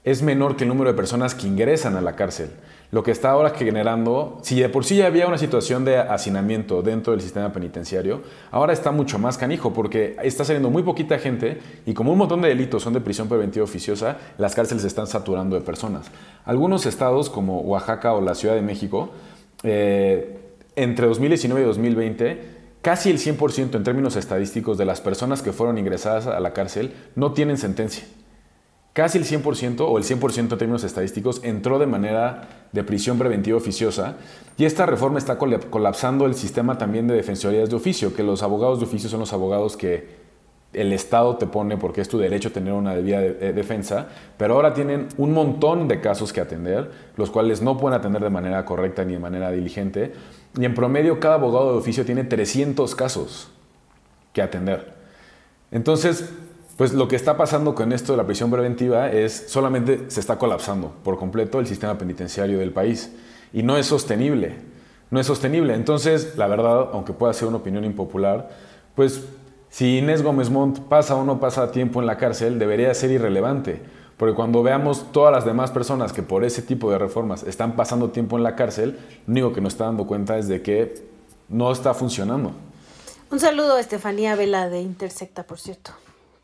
[0.03, 2.51] es menor que el número de personas que ingresan a la cárcel.
[2.89, 6.81] Lo que está ahora generando, si de por sí ya había una situación de hacinamiento
[6.81, 11.59] dentro del sistema penitenciario, ahora está mucho más canijo porque está saliendo muy poquita gente
[11.85, 15.05] y como un montón de delitos son de prisión preventiva oficiosa, las cárceles se están
[15.05, 16.09] saturando de personas.
[16.45, 19.09] Algunos estados como Oaxaca o la Ciudad de México,
[19.63, 20.39] eh,
[20.77, 22.41] entre 2019 y 2020,
[22.81, 26.93] casi el 100% en términos estadísticos de las personas que fueron ingresadas a la cárcel
[27.15, 28.05] no tienen sentencia.
[28.97, 33.55] Casi el 100% o el 100% en términos estadísticos entró de manera de prisión preventiva
[33.55, 34.15] oficiosa
[34.57, 38.41] y esta reforma está colap- colapsando el sistema también de defensorías de oficio, que los
[38.41, 40.07] abogados de oficio son los abogados que
[40.73, 44.55] el Estado te pone porque es tu derecho tener una debida de- eh, defensa, pero
[44.55, 48.65] ahora tienen un montón de casos que atender, los cuales no pueden atender de manera
[48.65, 50.13] correcta ni de manera diligente,
[50.59, 53.51] y en promedio cada abogado de oficio tiene 300 casos
[54.33, 54.95] que atender.
[55.69, 56.33] Entonces,
[56.77, 60.37] pues lo que está pasando con esto de la prisión preventiva es solamente se está
[60.37, 63.11] colapsando por completo el sistema penitenciario del país
[63.51, 64.55] y no es sostenible.
[65.09, 65.73] No es sostenible.
[65.73, 68.49] Entonces, la verdad, aunque pueda ser una opinión impopular,
[68.95, 69.23] pues
[69.69, 73.81] si Inés Gómez Montt pasa o no pasa tiempo en la cárcel, debería ser irrelevante.
[74.17, 78.09] Porque cuando veamos todas las demás personas que por ese tipo de reformas están pasando
[78.09, 81.07] tiempo en la cárcel, lo único que nos está dando cuenta es de que
[81.49, 82.51] no está funcionando.
[83.31, 85.91] Un saludo a Estefanía Vela de Intersecta, por cierto,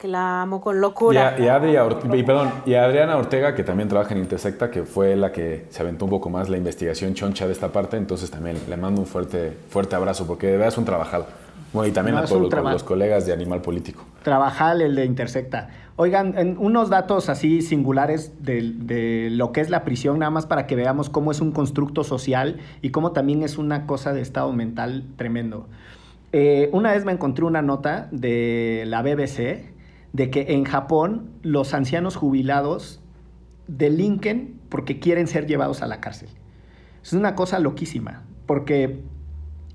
[0.04, 1.30] que la amo con Y locura.
[1.30, 4.20] a, y a Adria Or- y, perdón, y a Adriana Ortega, que también trabaja en
[4.20, 7.70] Intersecta, que fue la que se aventó un poco más la investigación choncha de esta
[7.72, 11.24] parte, entonces también le mando un fuerte, fuerte abrazo, porque de verdad es un trabajal.
[11.72, 14.04] Bueno, y también No, a todos los, traba- los colegas de Animal Político.
[14.24, 15.70] Trabajal, el de Intersecta.
[15.96, 20.46] Oigan, en unos datos así singulares de, de lo que es la prisión, nada más
[20.46, 24.20] para que veamos cómo es un constructo social y cómo también es una cosa de
[24.20, 25.66] estado mental tremendo.
[26.34, 29.72] Eh, una vez me encontré una nota de la BBC
[30.14, 33.02] de que en Japón los ancianos jubilados
[33.68, 36.30] delinquen porque quieren ser llevados a la cárcel.
[37.04, 39.02] Es una cosa loquísima, porque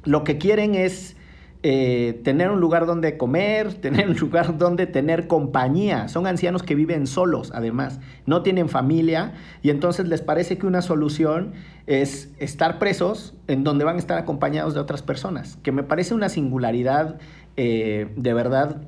[0.05, 1.16] lo que quieren es
[1.64, 6.07] eh, tener un lugar donde comer, tener un lugar donde tener compañía.
[6.09, 10.82] Son ancianos que viven solos, además, no tienen familia y entonces les parece que una
[10.82, 11.53] solución
[11.86, 16.14] es estar presos en donde van a estar acompañados de otras personas, que me parece
[16.14, 17.18] una singularidad
[17.57, 18.82] eh, de verdad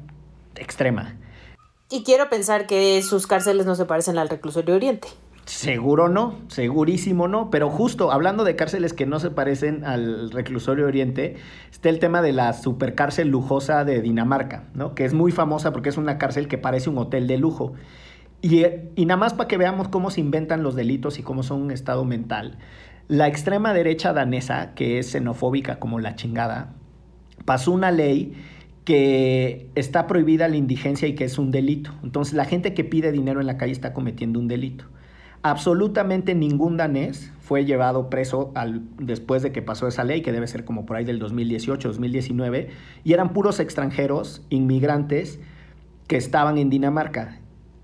[0.55, 1.17] extrema.
[1.93, 5.09] Y quiero pensar que sus cárceles no se parecen al reclusorio Oriente.
[5.45, 10.87] Seguro no, segurísimo no, pero justo hablando de cárceles que no se parecen al reclusorio
[10.87, 11.35] Oriente,
[11.73, 14.95] está el tema de la supercárcel lujosa de Dinamarca, ¿no?
[14.95, 17.73] que es muy famosa porque es una cárcel que parece un hotel de lujo.
[18.41, 21.43] Y, eh, y nada más para que veamos cómo se inventan los delitos y cómo
[21.43, 22.59] son un estado mental,
[23.09, 26.75] la extrema derecha danesa, que es xenofóbica como la chingada,
[27.45, 28.35] pasó una ley
[28.85, 31.93] que está prohibida la indigencia y que es un delito.
[32.03, 34.87] Entonces la gente que pide dinero en la calle está cometiendo un delito.
[35.43, 40.47] Absolutamente ningún danés fue llevado preso al, después de que pasó esa ley, que debe
[40.47, 42.69] ser como por ahí del 2018, 2019,
[43.05, 45.41] y eran puros extranjeros, inmigrantes,
[46.07, 47.41] que estaban en Dinamarca.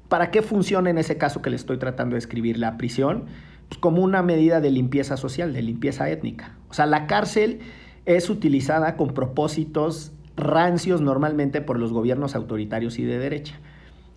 [0.09, 3.25] ¿Para qué funciona en ese caso que le estoy tratando de escribir la prisión?
[3.69, 6.57] Pues como una medida de limpieza social, de limpieza étnica.
[6.69, 7.61] O sea, la cárcel
[8.05, 13.59] es utilizada con propósitos rancios normalmente por los gobiernos autoritarios y de derecha.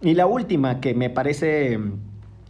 [0.01, 1.79] Y la última que me parece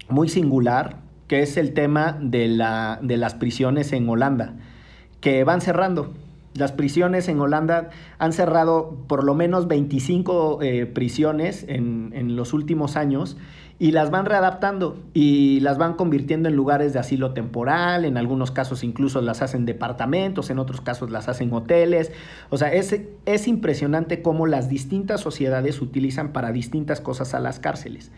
[0.09, 0.97] muy singular,
[1.27, 4.55] que es el tema de, la, de las prisiones en Holanda,
[5.21, 6.13] que van cerrando.
[6.55, 12.53] Las prisiones en Holanda han cerrado por lo menos 25 eh, prisiones en, en, los
[12.53, 13.37] últimos años
[13.79, 18.51] y las van readaptando y las van convirtiendo en lugares de asilo temporal, en algunos
[18.51, 22.11] casos incluso las hacen departamentos, en otros casos las hacen hoteles.
[22.49, 27.59] O sea, es, es impresionante cómo las distintas sociedades utilizan para distintas cosas a las
[27.59, 28.11] cárceles.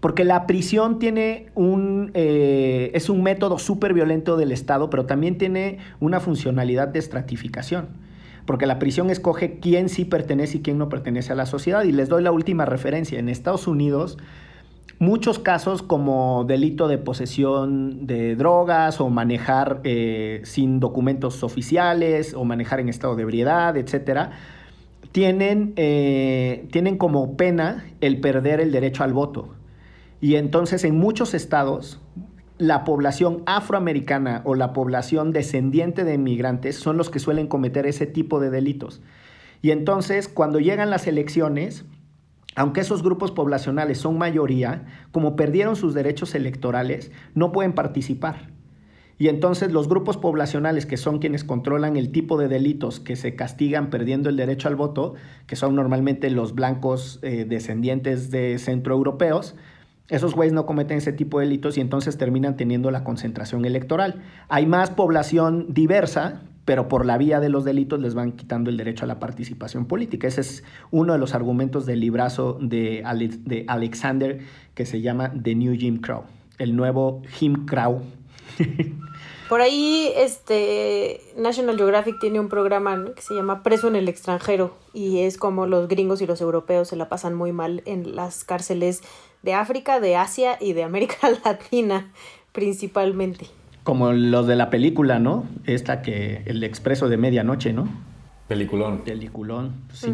[0.00, 5.36] Porque la prisión tiene un, eh, es un método súper violento del Estado, pero también
[5.36, 7.88] tiene una funcionalidad de estratificación.
[8.46, 11.82] Porque la prisión escoge quién sí pertenece y quién no pertenece a la sociedad.
[11.84, 13.18] Y les doy la última referencia.
[13.18, 14.18] En Estados Unidos,
[14.98, 22.44] muchos casos como delito de posesión de drogas o manejar eh, sin documentos oficiales o
[22.44, 24.32] manejar en estado de ebriedad, etcétera,
[25.12, 29.54] tienen, eh, tienen como pena el perder el derecho al voto.
[30.20, 32.00] Y entonces en muchos estados
[32.58, 38.06] la población afroamericana o la población descendiente de inmigrantes son los que suelen cometer ese
[38.06, 39.02] tipo de delitos.
[39.60, 41.84] Y entonces cuando llegan las elecciones,
[42.56, 48.50] aunque esos grupos poblacionales son mayoría, como perdieron sus derechos electorales, no pueden participar.
[49.18, 53.34] Y entonces los grupos poblacionales, que son quienes controlan el tipo de delitos que se
[53.34, 55.14] castigan perdiendo el derecho al voto,
[55.46, 59.54] que son normalmente los blancos eh, descendientes de centroeuropeos,
[60.08, 64.22] esos güeyes no cometen ese tipo de delitos y entonces terminan teniendo la concentración electoral.
[64.48, 68.76] Hay más población diversa, pero por la vía de los delitos les van quitando el
[68.76, 70.26] derecho a la participación política.
[70.26, 74.40] Ese es uno de los argumentos del librazo de, Ale de Alexander
[74.74, 76.24] que se llama The New Jim Crow,
[76.58, 78.02] el nuevo Jim Crow.
[79.48, 84.76] Por ahí, este, National Geographic tiene un programa que se llama Preso en el extranjero
[84.92, 88.42] y es como los gringos y los europeos se la pasan muy mal en las
[88.42, 89.02] cárceles
[89.44, 92.12] de África, de Asia y de América Latina
[92.50, 93.46] principalmente.
[93.86, 95.44] Como los de la película, ¿no?
[95.64, 97.88] Esta que, el expreso de medianoche, ¿no?
[98.48, 99.02] Peliculón.
[99.04, 100.12] Peliculón, pues sí.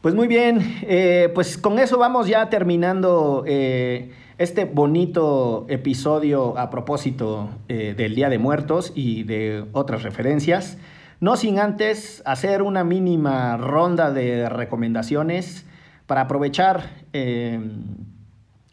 [0.00, 6.68] Pues muy bien, eh, pues con eso vamos ya terminando eh, este bonito episodio a
[6.70, 10.76] propósito eh, del Día de Muertos y de otras referencias.
[11.20, 15.64] No sin antes hacer una mínima ronda de recomendaciones
[16.06, 17.60] para aprovechar eh,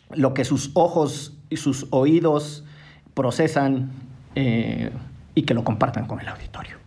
[0.09, 2.65] lo que sus ojos y sus oídos
[3.13, 3.91] procesan
[4.35, 4.91] eh,
[5.35, 6.77] y que lo compartan con el auditorio.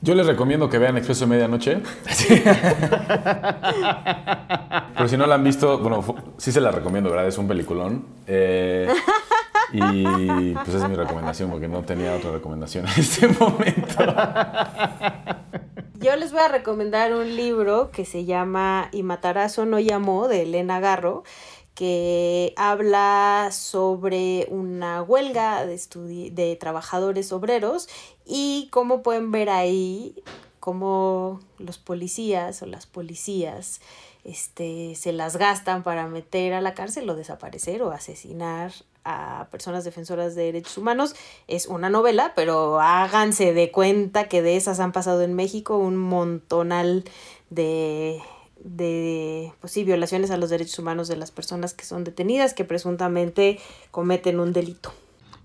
[0.00, 1.78] Yo les recomiendo que vean Expreso de Medianoche.
[4.94, 6.04] Pero si no la han visto, bueno,
[6.36, 7.26] sí se la recomiendo, ¿verdad?
[7.26, 8.06] Es un peliculón.
[8.26, 8.88] Eh,
[9.72, 14.04] y pues esa es mi recomendación, porque no tenía otra recomendación en este momento.
[16.00, 20.42] Yo les voy a recomendar un libro que se llama Y Matarazo no llamó de
[20.42, 21.24] Elena Garro,
[21.78, 25.78] que habla sobre una huelga de,
[26.32, 27.88] de trabajadores obreros
[28.26, 30.20] y cómo pueden ver ahí
[30.58, 33.80] cómo los policías o las policías
[34.24, 38.72] este, se las gastan para meter a la cárcel o desaparecer o asesinar
[39.04, 41.14] a personas defensoras de derechos humanos.
[41.46, 45.96] Es una novela, pero háganse de cuenta que de esas han pasado en México un
[45.96, 47.04] montonal
[47.50, 48.20] de,
[48.64, 52.64] de pues sí, violaciones a los derechos humanos de las personas que son detenidas, que
[52.64, 53.58] presuntamente
[53.90, 54.92] cometen un delito.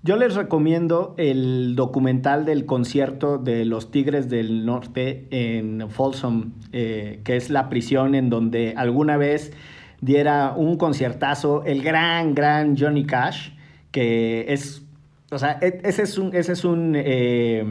[0.05, 7.21] Yo les recomiendo el documental del concierto de los Tigres del Norte en Folsom, eh,
[7.23, 9.53] que es la prisión en donde alguna vez
[10.01, 13.51] diera un conciertazo el gran, gran Johnny Cash,
[13.91, 14.83] que es,
[15.31, 17.63] o sea, e- ese es un, ese es un eh,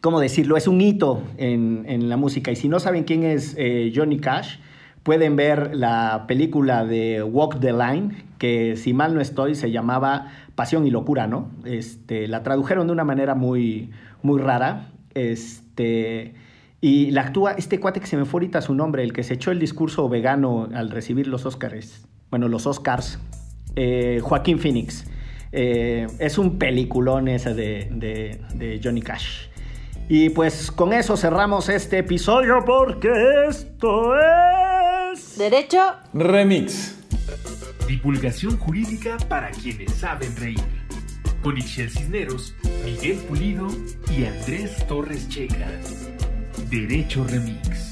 [0.00, 0.56] ¿cómo decirlo?
[0.56, 2.50] Es un hito en, en la música.
[2.50, 4.56] Y si no saben quién es eh, Johnny Cash,
[5.02, 10.32] pueden ver la película de Walk the Line, que si mal no estoy, se llamaba
[10.54, 11.50] Pasión y Locura, ¿no?
[11.64, 13.90] Este, la tradujeron de una manera muy,
[14.22, 14.90] muy rara.
[15.14, 16.34] Este,
[16.80, 19.34] y la actúa este cuate que se me fue ahorita su nombre, el que se
[19.34, 22.06] echó el discurso vegano al recibir los Oscars.
[22.30, 23.18] Bueno, los Oscars.
[23.76, 25.04] eh, Joaquín Phoenix.
[25.52, 29.46] Eh, es un peliculón ese de, de- de Johnny Cash.
[30.08, 33.10] Y pues con eso cerramos este episodio porque
[33.46, 34.14] esto
[35.12, 35.36] es...
[35.36, 35.80] Derecho,
[36.14, 36.96] Remix.
[37.86, 40.60] Divulgación jurídica para quienes saben reír.
[41.42, 42.54] Con Ixel Cisneros,
[42.84, 43.68] Miguel Pulido
[44.10, 45.68] y Andrés Torres Checa.
[46.70, 47.87] Derecho Remix.